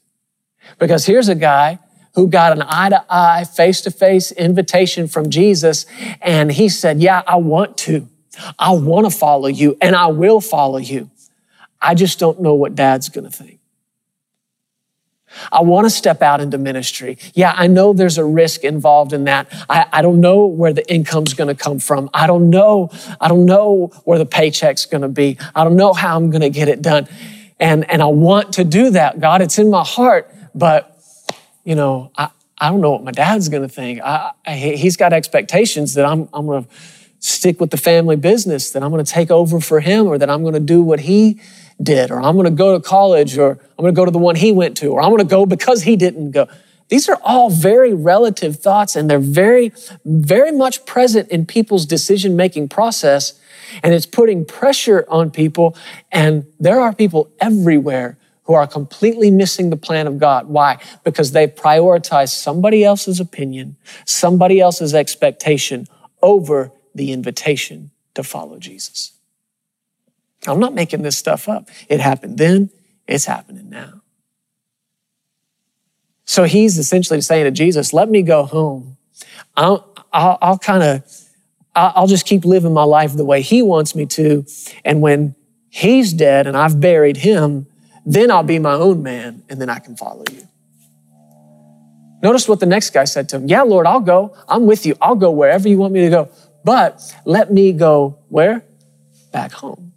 Because 0.79 1.05
here's 1.05 1.29
a 1.29 1.35
guy 1.35 1.79
who 2.15 2.27
got 2.27 2.53
an 2.53 2.63
eye 2.65 2.89
to 2.89 3.05
eye, 3.09 3.43
face 3.43 3.81
to 3.81 3.91
face 3.91 4.31
invitation 4.31 5.07
from 5.07 5.29
Jesus, 5.29 5.85
and 6.21 6.51
he 6.51 6.69
said, 6.69 7.01
Yeah, 7.01 7.21
I 7.27 7.35
want 7.35 7.77
to. 7.79 8.07
I 8.59 8.71
want 8.71 9.09
to 9.09 9.17
follow 9.17 9.47
you, 9.47 9.77
and 9.81 9.95
I 9.95 10.07
will 10.07 10.41
follow 10.41 10.77
you. 10.77 11.09
I 11.81 11.93
just 11.93 12.19
don't 12.19 12.41
know 12.41 12.53
what 12.53 12.75
dad's 12.75 13.09
going 13.09 13.29
to 13.29 13.31
think. 13.31 13.59
I 15.51 15.61
want 15.61 15.85
to 15.85 15.89
step 15.89 16.21
out 16.21 16.41
into 16.41 16.57
ministry. 16.57 17.17
Yeah, 17.33 17.53
I 17.55 17.67
know 17.67 17.93
there's 17.93 18.17
a 18.17 18.25
risk 18.25 18.63
involved 18.63 19.13
in 19.13 19.25
that. 19.25 19.47
I, 19.69 19.87
I 19.91 20.01
don't 20.01 20.19
know 20.19 20.45
where 20.45 20.73
the 20.73 20.89
income's 20.91 21.33
going 21.33 21.55
to 21.55 21.55
come 21.55 21.79
from. 21.79 22.09
I 22.13 22.27
don't 22.27 22.49
know. 22.49 22.89
I 23.19 23.27
don't 23.27 23.45
know 23.45 23.87
where 24.03 24.17
the 24.17 24.25
paycheck's 24.25 24.85
going 24.85 25.01
to 25.01 25.09
be. 25.09 25.37
I 25.53 25.63
don't 25.63 25.75
know 25.75 25.93
how 25.93 26.15
I'm 26.15 26.29
going 26.29 26.41
to 26.41 26.49
get 26.49 26.67
it 26.67 26.81
done. 26.81 27.07
And, 27.59 27.89
and 27.89 28.01
I 28.01 28.07
want 28.07 28.53
to 28.53 28.63
do 28.63 28.89
that. 28.91 29.19
God, 29.19 29.41
it's 29.41 29.57
in 29.57 29.69
my 29.69 29.83
heart, 29.83 30.33
but 30.53 30.91
you 31.63 31.75
know, 31.75 32.11
I, 32.17 32.29
I 32.57 32.69
don't 32.69 32.81
know 32.81 32.91
what 32.91 33.03
my 33.03 33.11
dad's 33.11 33.49
going 33.49 33.63
to 33.63 33.69
think. 33.69 34.01
I, 34.01 34.31
I, 34.45 34.55
he's 34.55 34.95
got 34.97 35.13
expectations 35.13 35.93
that 35.95 36.05
I'm, 36.05 36.29
I'm 36.33 36.45
going 36.45 36.63
to 36.63 36.69
stick 37.19 37.59
with 37.59 37.71
the 37.71 37.77
family 37.77 38.15
business, 38.15 38.71
that 38.71 38.83
I'm 38.83 38.91
going 38.91 39.03
to 39.03 39.11
take 39.11 39.31
over 39.31 39.59
for 39.59 39.79
him, 39.79 40.07
or 40.07 40.17
that 40.17 40.29
I'm 40.29 40.41
going 40.41 40.53
to 40.53 40.59
do 40.59 40.81
what 40.81 41.01
he 41.01 41.41
did, 41.81 42.11
or 42.11 42.21
I'm 42.21 42.35
going 42.35 42.45
to 42.45 42.51
go 42.51 42.73
to 42.73 42.79
college, 42.79 43.37
or 43.37 43.51
I'm 43.51 43.83
going 43.83 43.93
to 43.93 43.97
go 43.97 44.05
to 44.05 44.11
the 44.11 44.17
one 44.17 44.35
he 44.35 44.51
went 44.51 44.77
to, 44.77 44.87
or 44.87 45.01
I'm 45.01 45.09
going 45.09 45.19
to 45.19 45.25
go 45.25 45.45
because 45.45 45.83
he 45.83 45.95
didn't 45.95 46.31
go. 46.31 46.47
These 46.89 47.09
are 47.09 47.19
all 47.23 47.49
very 47.49 47.93
relative 47.93 48.57
thoughts 48.57 48.95
and 48.95 49.09
they're 49.09 49.19
very, 49.19 49.73
very 50.05 50.51
much 50.51 50.85
present 50.85 51.29
in 51.29 51.45
people's 51.45 51.85
decision 51.85 52.35
making 52.35 52.69
process. 52.69 53.39
And 53.81 53.93
it's 53.93 54.05
putting 54.05 54.45
pressure 54.45 55.05
on 55.09 55.31
people. 55.31 55.75
And 56.11 56.45
there 56.59 56.79
are 56.79 56.93
people 56.93 57.31
everywhere 57.39 58.17
who 58.43 58.53
are 58.53 58.67
completely 58.67 59.31
missing 59.31 59.71
the 59.71 59.77
plan 59.77 60.05
of 60.05 60.19
God. 60.19 60.47
Why? 60.47 60.77
Because 61.03 61.31
they 61.31 61.47
prioritize 61.47 62.29
somebody 62.29 62.83
else's 62.83 63.19
opinion, 63.19 63.75
somebody 64.05 64.61
else's 64.61 64.93
expectation 64.93 65.87
over 66.21 66.71
the 66.93 67.11
invitation 67.11 67.89
to 68.13 68.21
follow 68.23 68.59
Jesus. 68.59 69.14
I'm 70.47 70.59
not 70.59 70.73
making 70.73 71.01
this 71.01 71.17
stuff 71.17 71.47
up. 71.47 71.69
It 71.89 71.99
happened 71.99 72.37
then, 72.37 72.69
it's 73.07 73.25
happening 73.25 73.69
now. 73.69 74.01
So 76.25 76.43
he's 76.43 76.77
essentially 76.77 77.21
saying 77.21 77.45
to 77.45 77.51
Jesus, 77.51 77.93
let 77.93 78.09
me 78.09 78.21
go 78.21 78.43
home. 78.43 78.97
I'll, 79.55 79.93
I'll, 80.11 80.37
I'll 80.41 80.57
kind 80.57 80.83
of, 80.83 81.03
I'll 81.75 82.07
just 82.07 82.25
keep 82.25 82.45
living 82.45 82.73
my 82.73 82.83
life 82.83 83.13
the 83.13 83.25
way 83.25 83.41
he 83.41 83.61
wants 83.61 83.95
me 83.95 84.05
to. 84.07 84.45
And 84.83 85.01
when 85.01 85.35
he's 85.69 86.13
dead 86.13 86.47
and 86.47 86.57
I've 86.57 86.79
buried 86.79 87.17
him, 87.17 87.67
then 88.05 88.31
I'll 88.31 88.43
be 88.43 88.59
my 88.59 88.73
own 88.73 89.03
man 89.03 89.43
and 89.49 89.61
then 89.61 89.69
I 89.69 89.79
can 89.79 89.95
follow 89.95 90.23
you. 90.31 90.47
Notice 92.23 92.47
what 92.47 92.59
the 92.59 92.65
next 92.65 92.91
guy 92.91 93.03
said 93.03 93.29
to 93.29 93.35
him. 93.35 93.47
Yeah, 93.47 93.63
Lord, 93.63 93.85
I'll 93.85 93.99
go. 93.99 94.35
I'm 94.47 94.65
with 94.65 94.85
you. 94.85 94.95
I'll 95.01 95.15
go 95.15 95.31
wherever 95.31 95.67
you 95.67 95.77
want 95.77 95.93
me 95.93 96.01
to 96.01 96.09
go. 96.09 96.29
But 96.63 97.01
let 97.25 97.51
me 97.51 97.71
go 97.71 98.17
where? 98.29 98.63
Back 99.31 99.51
home. 99.51 99.93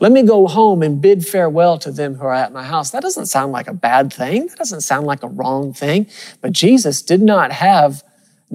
Let 0.00 0.12
me 0.12 0.22
go 0.22 0.46
home 0.46 0.82
and 0.82 1.00
bid 1.00 1.26
farewell 1.26 1.78
to 1.78 1.90
them 1.90 2.16
who 2.16 2.26
are 2.26 2.34
at 2.34 2.52
my 2.52 2.64
house. 2.64 2.90
That 2.90 3.02
doesn't 3.02 3.26
sound 3.26 3.52
like 3.52 3.68
a 3.68 3.74
bad 3.74 4.12
thing. 4.12 4.48
That 4.48 4.58
doesn't 4.58 4.80
sound 4.80 5.06
like 5.06 5.22
a 5.22 5.28
wrong 5.28 5.72
thing. 5.72 6.08
But 6.40 6.52
Jesus 6.52 7.02
did 7.02 7.22
not 7.22 7.52
have 7.52 8.02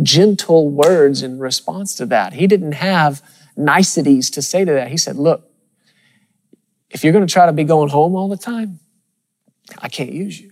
gentle 0.01 0.69
words 0.69 1.21
in 1.21 1.39
response 1.39 1.95
to 1.95 2.05
that. 2.07 2.33
He 2.33 2.47
didn't 2.47 2.73
have 2.73 3.21
niceties 3.55 4.29
to 4.31 4.41
say 4.41 4.65
to 4.65 4.71
that. 4.71 4.89
He 4.89 4.97
said, 4.97 5.15
Look, 5.15 5.49
if 6.89 7.03
you're 7.03 7.13
going 7.13 7.25
to 7.25 7.31
try 7.31 7.45
to 7.45 7.53
be 7.53 7.63
going 7.63 7.89
home 7.89 8.15
all 8.15 8.27
the 8.27 8.37
time, 8.37 8.79
I 9.79 9.89
can't 9.89 10.11
use 10.11 10.39
you. 10.39 10.51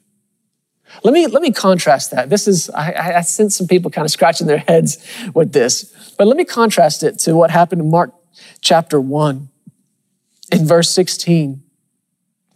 Let 1.04 1.13
me, 1.13 1.28
let 1.28 1.41
me 1.41 1.52
contrast 1.52 2.12
that. 2.12 2.30
This 2.30 2.47
is, 2.47 2.69
I, 2.69 3.17
I 3.17 3.21
sense 3.21 3.58
some 3.58 3.67
people 3.67 3.91
kind 3.91 4.06
of 4.06 4.12
scratching 4.12 4.47
their 4.47 4.58
heads 4.67 4.97
with 5.34 5.52
this, 5.52 6.13
but 6.17 6.28
let 6.28 6.38
me 6.38 6.45
contrast 6.45 7.04
it 7.04 7.19
to 7.19 7.36
what 7.36 7.52
happened 7.52 7.82
in 7.82 7.91
Mark 7.91 8.13
chapter 8.62 9.02
1 9.02 9.50
in 10.52 10.66
verse 10.66 10.90
16. 10.90 11.64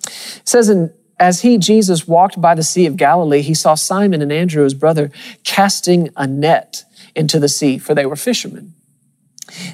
It 0.05 0.47
says, 0.47 0.69
and 0.69 0.91
as 1.19 1.41
he, 1.41 1.57
Jesus, 1.57 2.07
walked 2.07 2.41
by 2.41 2.55
the 2.55 2.63
Sea 2.63 2.87
of 2.87 2.97
Galilee, 2.97 3.41
he 3.41 3.53
saw 3.53 3.75
Simon 3.75 4.21
and 4.21 4.31
Andrew, 4.31 4.63
his 4.63 4.73
brother, 4.73 5.11
casting 5.43 6.09
a 6.15 6.25
net 6.25 6.83
into 7.15 7.39
the 7.39 7.47
sea, 7.47 7.77
for 7.77 7.93
they 7.93 8.05
were 8.05 8.15
fishermen. 8.15 8.73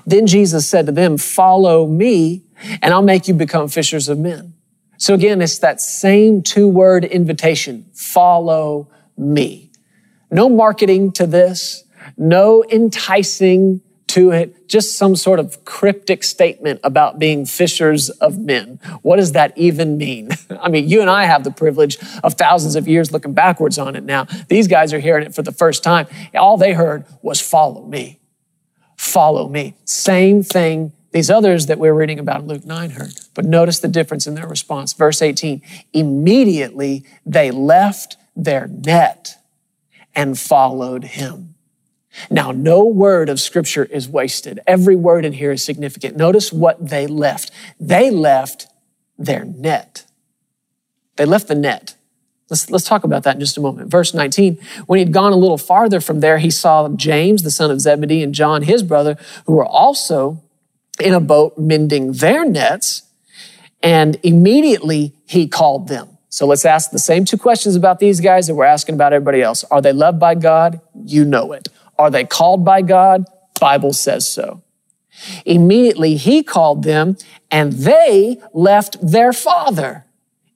Then 0.06 0.28
Jesus 0.28 0.68
said 0.68 0.86
to 0.88 0.92
them, 0.92 1.18
Follow 1.18 1.88
me, 1.88 2.44
and 2.82 2.94
I'll 2.94 3.02
make 3.02 3.28
you 3.28 3.34
become 3.34 3.70
fishers 3.70 4.10
of 4.10 4.20
men. 4.20 4.54
So 4.98 5.14
again, 5.14 5.42
it's 5.42 5.60
that 5.60 5.80
same 5.80 6.42
two 6.42 6.68
word 6.68 7.06
invitation 7.06 7.86
follow 7.94 8.90
me. 9.16 9.72
No 10.32 10.50
marketing 10.50 11.12
to 11.14 11.28
this, 11.28 11.84
no 12.18 12.64
enticing 12.70 13.82
to 14.18 14.32
it, 14.32 14.68
just 14.68 14.98
some 14.98 15.16
sort 15.16 15.40
of 15.40 15.64
cryptic 15.64 16.24
statement 16.24 16.80
about 16.84 17.20
being 17.20 17.46
fishers 17.46 18.10
of 18.10 18.40
men. 18.40 18.80
What 19.04 19.18
does 19.18 19.34
that 19.34 19.56
even 19.56 19.96
mean? 19.96 20.30
I 20.60 20.70
mean, 20.70 20.90
you 20.90 21.02
and 21.02 21.10
I 21.10 21.26
have 21.26 21.44
the 21.44 21.52
privilege 21.52 22.00
of 22.24 22.34
thousands 22.34 22.76
of 22.76 22.88
years 22.88 23.12
looking 23.12 23.34
backwards 23.34 23.78
on 23.78 23.96
it 23.96 24.04
now. 24.04 24.26
These 24.48 24.68
guys 24.68 24.92
are 24.92 25.00
hearing 25.00 25.24
it 25.24 25.36
for 25.36 25.44
the 25.44 25.52
first 25.52 25.84
time. 25.84 26.08
All 26.34 26.58
they 26.58 26.74
heard 26.74 27.06
was 27.22 27.40
follow 27.40 27.86
me. 27.86 28.20
Follow 28.96 29.48
me. 29.48 29.76
Same 29.86 30.42
thing 30.42 30.94
these 31.12 31.30
others 31.30 31.68
that 31.68 31.78
we're 31.78 31.94
reading 31.94 32.18
about 32.18 32.42
in 32.42 32.48
Luke 32.48 32.66
9 32.66 32.90
heard. 32.92 33.14
But 33.36 33.46
notice 33.46 33.80
the 33.80 33.88
difference 33.88 34.26
in 34.26 34.34
their 34.34 34.48
response. 34.48 34.94
Verse 34.94 35.22
18 35.22 35.62
immediately 35.94 37.06
they 37.24 37.52
left 37.52 38.18
their 38.36 38.68
net 38.68 39.36
and 40.16 40.40
followed 40.40 41.04
him. 41.04 41.54
Now, 42.30 42.52
no 42.52 42.84
word 42.86 43.30
of 43.30 43.40
scripture 43.40 43.86
is 43.86 44.08
wasted. 44.08 44.60
Every 44.68 44.96
word 44.96 45.26
in 45.26 45.34
here 45.34 45.52
is 45.52 45.64
significant. 45.64 46.18
Notice 46.18 46.52
what 46.52 46.90
they 46.90 47.08
left. 47.08 47.52
They 47.80 48.10
left 48.10 48.68
their 49.18 49.46
net. 49.46 50.06
They 51.16 51.26
left 51.26 51.48
the 51.48 51.56
net. 51.56 51.96
Let's, 52.50 52.70
let's 52.70 52.86
talk 52.86 53.04
about 53.04 53.24
that 53.24 53.36
in 53.36 53.40
just 53.42 53.58
a 53.58 53.62
moment. 53.62 53.92
Verse 53.92 54.14
19, 54.14 54.58
when 54.86 55.00
he'd 55.00 55.12
gone 55.12 55.34
a 55.34 55.38
little 55.38 55.58
farther 55.58 56.00
from 56.00 56.22
there, 56.22 56.38
he 56.38 56.50
saw 56.50 56.88
James, 56.90 57.44
the 57.44 57.52
son 57.52 57.72
of 57.72 57.82
Zebedee, 57.82 58.24
and 58.24 58.34
John, 58.34 58.62
his 58.62 58.84
brother, 58.84 59.18
who 59.46 59.54
were 59.54 59.66
also 59.66 60.42
in 61.00 61.14
a 61.14 61.20
boat 61.20 61.58
mending 61.58 62.14
their 62.14 62.46
nets. 62.46 63.04
And 63.84 64.18
immediately 64.24 65.14
he 65.26 65.48
called 65.48 65.88
them. 65.88 66.18
So 66.30 66.46
let's 66.46 66.66
ask 66.66 66.92
the 66.92 67.00
same 67.00 67.26
two 67.26 67.38
questions 67.38 67.76
about 67.76 68.00
these 68.00 68.20
guys 68.22 68.48
that 68.48 68.56
we're 68.56 68.66
asking 68.66 68.96
about 68.96 69.14
everybody 69.14 69.42
else. 69.42 69.64
Are 69.66 69.82
they 69.82 69.94
loved 69.94 70.20
by 70.20 70.36
God? 70.36 70.82
You 70.94 71.26
know 71.26 71.52
it. 71.52 71.68
Are 71.98 72.10
they 72.10 72.26
called 72.26 72.64
by 72.64 72.82
God? 72.82 73.26
Bible 73.60 73.94
says 73.94 74.28
so. 74.28 74.62
Immediately 75.46 76.16
he 76.16 76.44
called 76.44 76.84
them 76.84 77.18
and 77.50 77.74
they 77.74 78.38
left 78.54 78.98
their 79.02 79.34
father 79.34 80.06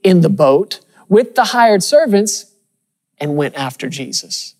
in 0.03 0.21
the 0.21 0.29
boat 0.29 0.81
with 1.09 1.35
the 1.35 1.45
hired 1.45 1.83
servants 1.83 2.53
and 3.19 3.35
went 3.35 3.55
after 3.55 3.89
Jesus. 3.89 4.55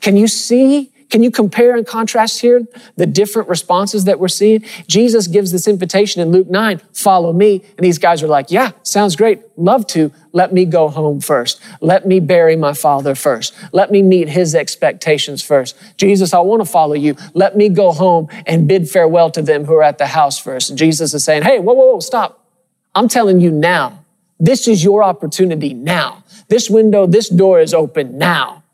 Can 0.00 0.16
you 0.16 0.28
see? 0.28 0.92
Can 1.14 1.22
you 1.22 1.30
compare 1.30 1.76
and 1.76 1.86
contrast 1.86 2.40
here 2.40 2.66
the 2.96 3.06
different 3.06 3.48
responses 3.48 4.02
that 4.06 4.18
we're 4.18 4.26
seeing? 4.26 4.64
Jesus 4.88 5.28
gives 5.28 5.52
this 5.52 5.68
invitation 5.68 6.20
in 6.20 6.32
Luke 6.32 6.50
9, 6.50 6.78
follow 6.92 7.32
me. 7.32 7.62
And 7.76 7.84
these 7.84 7.98
guys 7.98 8.20
are 8.24 8.26
like, 8.26 8.50
yeah, 8.50 8.72
sounds 8.82 9.14
great. 9.14 9.40
Love 9.56 9.86
to. 9.86 10.10
Let 10.32 10.52
me 10.52 10.64
go 10.64 10.88
home 10.88 11.20
first. 11.20 11.62
Let 11.80 12.04
me 12.04 12.18
bury 12.18 12.56
my 12.56 12.72
father 12.72 13.14
first. 13.14 13.54
Let 13.70 13.92
me 13.92 14.02
meet 14.02 14.28
his 14.28 14.56
expectations 14.56 15.40
first. 15.40 15.76
Jesus, 15.96 16.34
I 16.34 16.40
want 16.40 16.62
to 16.62 16.68
follow 16.68 16.94
you. 16.94 17.14
Let 17.32 17.56
me 17.56 17.68
go 17.68 17.92
home 17.92 18.26
and 18.44 18.66
bid 18.66 18.90
farewell 18.90 19.30
to 19.30 19.42
them 19.42 19.66
who 19.66 19.74
are 19.74 19.84
at 19.84 19.98
the 19.98 20.08
house 20.08 20.40
first. 20.40 20.68
And 20.68 20.76
Jesus 20.76 21.14
is 21.14 21.22
saying, 21.22 21.44
hey, 21.44 21.60
whoa, 21.60 21.74
whoa, 21.74 21.92
whoa, 21.92 22.00
stop. 22.00 22.44
I'm 22.92 23.06
telling 23.06 23.38
you 23.38 23.52
now, 23.52 24.04
this 24.40 24.66
is 24.66 24.82
your 24.82 25.04
opportunity 25.04 25.74
now. 25.74 26.24
This 26.48 26.68
window, 26.68 27.06
this 27.06 27.28
door 27.28 27.60
is 27.60 27.72
open 27.72 28.18
now. 28.18 28.64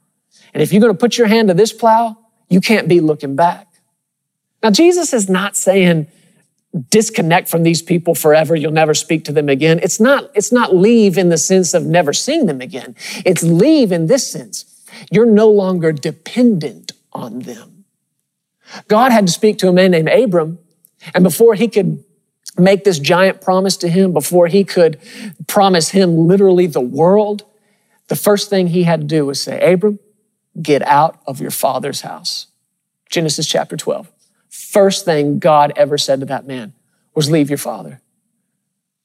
And 0.54 0.62
if 0.62 0.72
you're 0.72 0.80
going 0.80 0.94
to 0.94 0.98
put 0.98 1.18
your 1.18 1.26
hand 1.26 1.48
to 1.48 1.54
this 1.54 1.74
plow, 1.74 2.16
you 2.50 2.60
can't 2.60 2.88
be 2.88 3.00
looking 3.00 3.36
back. 3.36 3.66
Now, 4.62 4.70
Jesus 4.70 5.14
is 5.14 5.30
not 5.30 5.56
saying 5.56 6.08
disconnect 6.90 7.48
from 7.48 7.62
these 7.62 7.82
people 7.82 8.14
forever. 8.14 8.54
You'll 8.54 8.72
never 8.72 8.94
speak 8.94 9.24
to 9.24 9.32
them 9.32 9.48
again. 9.48 9.80
It's 9.82 9.98
not, 9.98 10.30
it's 10.34 10.52
not 10.52 10.74
leave 10.74 11.16
in 11.16 11.28
the 11.28 11.38
sense 11.38 11.74
of 11.74 11.84
never 11.84 12.12
seeing 12.12 12.46
them 12.46 12.60
again. 12.60 12.94
It's 13.24 13.42
leave 13.42 13.90
in 13.90 14.06
this 14.06 14.30
sense. 14.30 14.66
You're 15.10 15.26
no 15.26 15.48
longer 15.48 15.92
dependent 15.92 16.92
on 17.12 17.40
them. 17.40 17.84
God 18.86 19.10
had 19.10 19.26
to 19.26 19.32
speak 19.32 19.58
to 19.58 19.68
a 19.68 19.72
man 19.72 19.90
named 19.90 20.08
Abram, 20.08 20.58
and 21.14 21.24
before 21.24 21.54
he 21.54 21.66
could 21.66 22.04
make 22.56 22.84
this 22.84 22.98
giant 22.98 23.40
promise 23.40 23.76
to 23.78 23.88
him, 23.88 24.12
before 24.12 24.46
he 24.46 24.64
could 24.64 25.00
promise 25.48 25.90
him 25.90 26.28
literally 26.28 26.66
the 26.66 26.80
world, 26.80 27.44
the 28.08 28.16
first 28.16 28.50
thing 28.50 28.68
he 28.68 28.84
had 28.84 29.00
to 29.00 29.06
do 29.06 29.26
was 29.26 29.40
say, 29.40 29.72
Abram, 29.72 29.98
get 30.60 30.82
out 30.82 31.20
of 31.26 31.40
your 31.40 31.50
father's 31.50 32.02
house. 32.02 32.46
Genesis 33.08 33.46
chapter 33.46 33.76
12. 33.76 34.10
First 34.48 35.04
thing 35.04 35.38
God 35.38 35.72
ever 35.76 35.98
said 35.98 36.20
to 36.20 36.26
that 36.26 36.46
man 36.46 36.72
was 37.14 37.30
leave 37.30 37.50
your 37.50 37.58
father. 37.58 38.00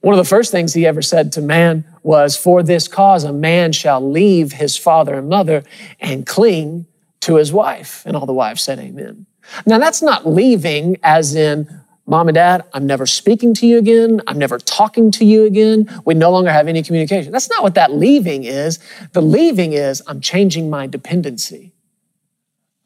One 0.02 0.14
of 0.14 0.20
the 0.20 0.30
first 0.30 0.52
things 0.52 0.74
he 0.74 0.86
ever 0.86 1.02
said 1.02 1.32
to 1.32 1.42
man 1.42 1.84
was, 2.04 2.38
For 2.38 2.62
this 2.62 2.88
cause, 2.88 3.24
a 3.24 3.34
man 3.34 3.72
shall 3.72 4.08
leave 4.08 4.52
his 4.52 4.78
father 4.78 5.16
and 5.16 5.30
mother 5.30 5.64
and 6.00 6.28
cling 6.28 6.86
to 7.22 7.38
his 7.38 7.52
wife. 7.52 8.04
And 8.06 8.16
all 8.16 8.28
the 8.28 8.34
wives 8.34 8.62
said, 8.62 8.78
Amen. 8.78 9.26
Now, 9.66 9.80
that's 9.80 10.04
not 10.04 10.28
leaving 10.28 10.98
as 11.02 11.36
in, 11.36 11.82
Mom 12.08 12.28
and 12.28 12.36
dad, 12.36 12.64
I'm 12.72 12.86
never 12.86 13.08
speaking 13.08 13.54
to 13.56 13.66
you 13.66 13.80
again. 13.80 14.22
I'm 14.28 14.38
never 14.38 14.60
talking 14.60 15.10
to 15.12 15.26
you 15.26 15.46
again. 15.46 15.90
We 16.06 16.14
no 16.14 16.32
longer 16.32 16.52
have 16.52 16.68
any 16.68 16.84
communication. 16.84 17.32
That's 17.32 17.50
not 17.50 17.64
what 17.64 17.76
that 17.76 17.94
leaving 17.94 18.44
is. 18.44 18.80
The 19.14 19.22
leaving 19.22 19.74
is 19.74 20.04
I'm 20.06 20.22
changing 20.22 20.70
my 20.70 20.86
dependency. 20.86 21.74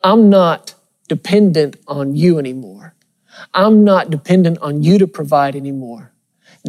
I'm 0.02 0.30
not 0.30 0.74
dependent 1.10 1.76
on 1.88 2.16
you 2.16 2.40
anymore. 2.40 2.96
I'm 3.54 3.84
not 3.84 4.10
dependent 4.10 4.58
on 4.60 4.84
you 4.84 4.98
to 5.00 5.08
provide 5.08 5.56
anymore. 5.56 6.09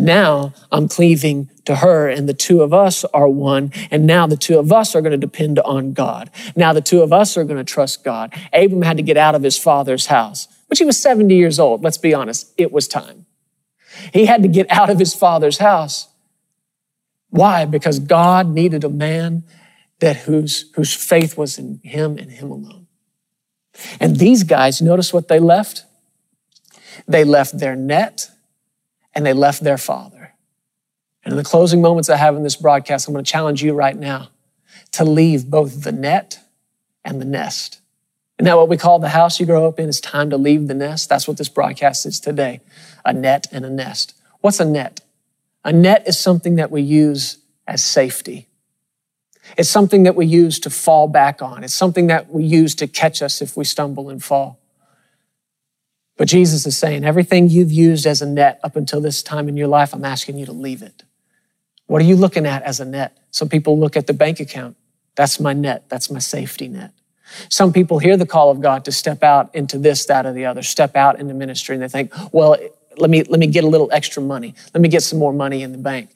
Now 0.00 0.54
I'm 0.72 0.88
cleaving 0.88 1.50
to 1.66 1.76
her 1.76 2.08
and 2.08 2.28
the 2.28 2.34
two 2.34 2.62
of 2.62 2.72
us 2.72 3.04
are 3.04 3.28
one. 3.28 3.72
And 3.90 4.06
now 4.06 4.26
the 4.26 4.36
two 4.36 4.58
of 4.58 4.72
us 4.72 4.94
are 4.94 5.00
going 5.02 5.12
to 5.12 5.18
depend 5.18 5.58
on 5.60 5.92
God. 5.92 6.30
Now 6.56 6.72
the 6.72 6.80
two 6.80 7.02
of 7.02 7.12
us 7.12 7.36
are 7.36 7.44
going 7.44 7.58
to 7.58 7.64
trust 7.64 8.02
God. 8.02 8.34
Abram 8.52 8.82
had 8.82 8.96
to 8.96 9.02
get 9.02 9.16
out 9.16 9.34
of 9.34 9.42
his 9.42 9.58
father's 9.58 10.06
house 10.06 10.48
which 10.70 10.78
he 10.78 10.84
was 10.84 10.96
70 10.98 11.34
years 11.34 11.58
old. 11.58 11.82
Let's 11.82 11.98
be 11.98 12.14
honest, 12.14 12.54
it 12.56 12.70
was 12.70 12.86
time. 12.86 13.26
He 14.14 14.26
had 14.26 14.42
to 14.42 14.48
get 14.48 14.70
out 14.70 14.88
of 14.88 15.00
his 15.00 15.14
father's 15.14 15.58
house. 15.58 16.08
Why? 17.30 17.64
Because 17.64 17.98
God 17.98 18.48
needed 18.48 18.84
a 18.84 18.88
man 18.88 19.42
that 19.98 20.16
whose, 20.16 20.70
whose 20.76 20.94
faith 20.94 21.36
was 21.36 21.58
in 21.58 21.80
him 21.82 22.16
and 22.18 22.30
him 22.30 22.52
alone. 22.52 22.86
And 23.98 24.16
these 24.16 24.44
guys, 24.44 24.80
notice 24.80 25.12
what 25.12 25.26
they 25.26 25.40
left? 25.40 25.84
They 27.08 27.24
left 27.24 27.58
their 27.58 27.74
net 27.74 28.30
and 29.14 29.24
they 29.24 29.32
left 29.32 29.62
their 29.62 29.78
father. 29.78 30.34
And 31.24 31.32
in 31.32 31.36
the 31.36 31.44
closing 31.44 31.82
moments 31.82 32.08
I 32.08 32.16
have 32.16 32.36
in 32.36 32.42
this 32.42 32.56
broadcast, 32.56 33.06
I'm 33.06 33.14
going 33.14 33.24
to 33.24 33.30
challenge 33.30 33.62
you 33.62 33.74
right 33.74 33.96
now 33.96 34.30
to 34.92 35.04
leave 35.04 35.50
both 35.50 35.82
the 35.82 35.92
net 35.92 36.38
and 37.04 37.20
the 37.20 37.24
nest. 37.24 37.80
Isn't 38.38 38.46
that 38.46 38.56
what 38.56 38.68
we 38.68 38.76
call 38.76 38.98
the 38.98 39.10
house 39.10 39.38
you 39.38 39.46
grow 39.46 39.66
up 39.66 39.78
in? 39.78 39.88
It's 39.88 40.00
time 40.00 40.30
to 40.30 40.38
leave 40.38 40.66
the 40.66 40.74
nest. 40.74 41.08
That's 41.08 41.28
what 41.28 41.36
this 41.36 41.48
broadcast 41.48 42.06
is 42.06 42.20
today 42.20 42.60
a 43.04 43.12
net 43.12 43.46
and 43.52 43.64
a 43.64 43.70
nest. 43.70 44.14
What's 44.40 44.60
a 44.60 44.64
net? 44.64 45.00
A 45.64 45.72
net 45.72 46.06
is 46.06 46.18
something 46.18 46.54
that 46.56 46.70
we 46.70 46.80
use 46.80 47.38
as 47.66 47.82
safety. 47.82 48.48
It's 49.56 49.68
something 49.68 50.04
that 50.04 50.14
we 50.14 50.26
use 50.26 50.60
to 50.60 50.70
fall 50.70 51.08
back 51.08 51.42
on. 51.42 51.64
It's 51.64 51.74
something 51.74 52.06
that 52.06 52.30
we 52.30 52.44
use 52.44 52.74
to 52.76 52.86
catch 52.86 53.20
us 53.20 53.42
if 53.42 53.56
we 53.56 53.64
stumble 53.64 54.08
and 54.08 54.22
fall. 54.22 54.59
But 56.20 56.28
Jesus 56.28 56.66
is 56.66 56.76
saying, 56.76 57.02
everything 57.02 57.48
you've 57.48 57.72
used 57.72 58.04
as 58.04 58.20
a 58.20 58.26
net 58.26 58.60
up 58.62 58.76
until 58.76 59.00
this 59.00 59.22
time 59.22 59.48
in 59.48 59.56
your 59.56 59.68
life, 59.68 59.94
I'm 59.94 60.04
asking 60.04 60.36
you 60.36 60.44
to 60.44 60.52
leave 60.52 60.82
it. 60.82 61.02
What 61.86 62.02
are 62.02 62.04
you 62.04 62.14
looking 62.14 62.44
at 62.44 62.62
as 62.62 62.78
a 62.78 62.84
net? 62.84 63.16
Some 63.30 63.48
people 63.48 63.78
look 63.78 63.96
at 63.96 64.06
the 64.06 64.12
bank 64.12 64.38
account. 64.38 64.76
That's 65.14 65.40
my 65.40 65.54
net. 65.54 65.88
That's 65.88 66.10
my 66.10 66.18
safety 66.18 66.68
net. 66.68 66.92
Some 67.48 67.72
people 67.72 68.00
hear 68.00 68.18
the 68.18 68.26
call 68.26 68.50
of 68.50 68.60
God 68.60 68.84
to 68.84 68.92
step 68.92 69.22
out 69.22 69.54
into 69.54 69.78
this, 69.78 70.04
that, 70.04 70.26
or 70.26 70.34
the 70.34 70.44
other, 70.44 70.62
step 70.62 70.94
out 70.94 71.18
into 71.18 71.32
ministry, 71.32 71.74
and 71.74 71.82
they 71.82 71.88
think, 71.88 72.12
well, 72.34 72.54
let 72.98 73.08
me, 73.08 73.22
let 73.22 73.40
me 73.40 73.46
get 73.46 73.64
a 73.64 73.68
little 73.68 73.88
extra 73.90 74.22
money. 74.22 74.54
Let 74.74 74.82
me 74.82 74.90
get 74.90 75.02
some 75.02 75.18
more 75.18 75.32
money 75.32 75.62
in 75.62 75.72
the 75.72 75.78
bank. 75.78 76.10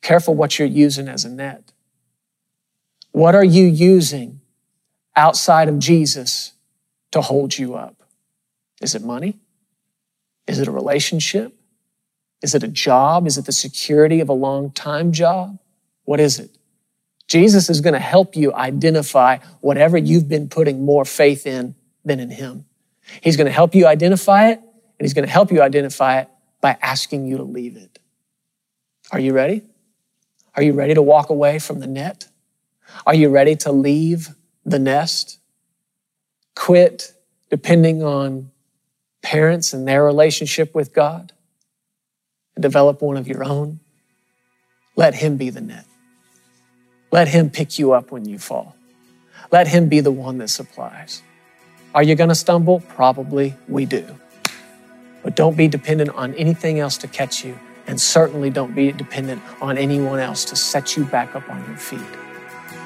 Careful 0.00 0.36
what 0.36 0.60
you're 0.60 0.68
using 0.68 1.08
as 1.08 1.24
a 1.24 1.28
net. 1.28 1.72
What 3.10 3.34
are 3.34 3.42
you 3.42 3.64
using 3.64 4.42
outside 5.16 5.68
of 5.68 5.80
Jesus 5.80 6.52
to 7.10 7.20
hold 7.20 7.58
you 7.58 7.74
up? 7.74 7.97
Is 8.80 8.94
it 8.94 9.02
money? 9.02 9.38
Is 10.46 10.58
it 10.58 10.68
a 10.68 10.72
relationship? 10.72 11.54
Is 12.42 12.54
it 12.54 12.62
a 12.62 12.68
job? 12.68 13.26
Is 13.26 13.36
it 13.36 13.44
the 13.46 13.52
security 13.52 14.20
of 14.20 14.28
a 14.28 14.34
long 14.34 14.70
time 14.70 15.12
job? 15.12 15.58
What 16.04 16.20
is 16.20 16.38
it? 16.38 16.56
Jesus 17.26 17.68
is 17.68 17.80
going 17.80 17.94
to 17.94 18.00
help 18.00 18.36
you 18.36 18.54
identify 18.54 19.38
whatever 19.60 19.98
you've 19.98 20.28
been 20.28 20.48
putting 20.48 20.84
more 20.84 21.04
faith 21.04 21.46
in 21.46 21.74
than 22.04 22.20
in 22.20 22.30
Him. 22.30 22.64
He's 23.20 23.36
going 23.36 23.46
to 23.46 23.52
help 23.52 23.74
you 23.74 23.86
identify 23.86 24.50
it, 24.50 24.58
and 24.58 25.00
He's 25.00 25.14
going 25.14 25.26
to 25.26 25.30
help 25.30 25.52
you 25.52 25.60
identify 25.60 26.20
it 26.20 26.28
by 26.60 26.76
asking 26.80 27.26
you 27.26 27.36
to 27.36 27.42
leave 27.42 27.76
it. 27.76 27.98
Are 29.12 29.20
you 29.20 29.32
ready? 29.32 29.62
Are 30.54 30.62
you 30.62 30.72
ready 30.72 30.94
to 30.94 31.02
walk 31.02 31.28
away 31.28 31.58
from 31.58 31.80
the 31.80 31.86
net? 31.86 32.28
Are 33.06 33.14
you 33.14 33.28
ready 33.28 33.54
to 33.56 33.72
leave 33.72 34.30
the 34.64 34.78
nest? 34.78 35.38
Quit 36.56 37.12
depending 37.50 38.02
on 38.02 38.50
parents 39.22 39.72
and 39.72 39.86
their 39.86 40.04
relationship 40.04 40.74
with 40.74 40.92
God 40.92 41.32
and 42.54 42.62
develop 42.62 43.02
one 43.02 43.16
of 43.16 43.26
your 43.26 43.44
own. 43.44 43.80
Let 44.96 45.14
Him 45.14 45.36
be 45.36 45.50
the 45.50 45.60
net. 45.60 45.86
Let 47.10 47.28
Him 47.28 47.50
pick 47.50 47.78
you 47.78 47.92
up 47.92 48.10
when 48.10 48.24
you 48.24 48.38
fall. 48.38 48.76
Let 49.50 49.68
Him 49.68 49.88
be 49.88 50.00
the 50.00 50.10
one 50.10 50.38
that 50.38 50.48
supplies. 50.48 51.22
Are 51.94 52.02
you 52.02 52.14
going 52.14 52.28
to 52.28 52.34
stumble? 52.34 52.80
Probably 52.80 53.54
we 53.66 53.86
do. 53.86 54.04
But 55.22 55.36
don't 55.36 55.56
be 55.56 55.68
dependent 55.68 56.10
on 56.10 56.34
anything 56.34 56.78
else 56.78 56.96
to 56.98 57.08
catch 57.08 57.44
you, 57.44 57.58
and 57.86 58.00
certainly 58.00 58.50
don't 58.50 58.74
be 58.74 58.92
dependent 58.92 59.42
on 59.60 59.78
anyone 59.78 60.18
else 60.18 60.44
to 60.46 60.56
set 60.56 60.96
you 60.96 61.04
back 61.04 61.34
up 61.34 61.48
on 61.48 61.64
your 61.66 61.76
feet. 61.76 62.00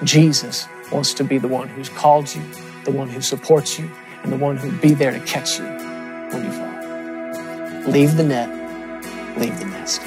Jesus 0.05 0.67
wants 0.91 1.15
to 1.15 1.25
be 1.25 1.39
the 1.39 1.49
one 1.49 1.69
who's 1.69 1.89
called 1.89 2.35
you, 2.35 2.43
the 2.85 2.91
one 2.91 3.09
who 3.09 3.21
supports 3.21 3.79
you, 3.79 3.91
and 4.23 4.33
the 4.33 4.37
one 4.37 4.57
who'll 4.57 4.81
be 4.81 4.95
there 4.95 5.13
to 5.13 5.21
catch 5.21 5.59
you 5.59 5.92
when 6.33 6.45
you 6.45 6.53
fall. 6.53 7.91
Leave 7.91 8.17
the 8.17 8.25
net, 8.25 8.49
leave 9.39 9.59
the 9.59 9.67
nest. 9.67 10.03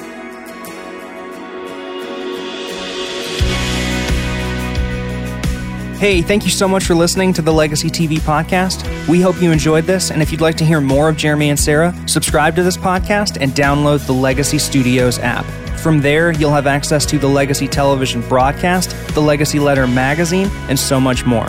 Hey, 5.98 6.20
thank 6.20 6.44
you 6.44 6.50
so 6.50 6.68
much 6.68 6.84
for 6.84 6.94
listening 6.94 7.32
to 7.32 7.42
the 7.42 7.52
Legacy 7.52 7.88
TV 7.88 8.18
podcast. 8.18 8.86
We 9.08 9.20
hope 9.22 9.40
you 9.40 9.50
enjoyed 9.50 9.84
this, 9.84 10.10
and 10.10 10.20
if 10.20 10.30
you'd 10.30 10.42
like 10.42 10.56
to 10.56 10.64
hear 10.64 10.80
more 10.80 11.08
of 11.08 11.16
Jeremy 11.16 11.48
and 11.48 11.58
Sarah, 11.58 11.94
subscribe 12.06 12.54
to 12.56 12.62
this 12.62 12.76
podcast 12.76 13.38
and 13.40 13.52
download 13.52 14.06
the 14.06 14.12
Legacy 14.12 14.58
Studios 14.58 15.18
app. 15.18 15.46
From 15.78 16.02
there, 16.02 16.32
you'll 16.32 16.52
have 16.52 16.66
access 16.66 17.06
to 17.06 17.18
the 17.18 17.28
Legacy 17.28 17.66
Television 17.66 18.20
broadcast, 18.28 18.90
the 19.14 19.22
Legacy 19.22 19.58
Letter 19.58 19.86
magazine, 19.86 20.50
and 20.68 20.78
so 20.78 21.00
much 21.00 21.24
more. 21.24 21.48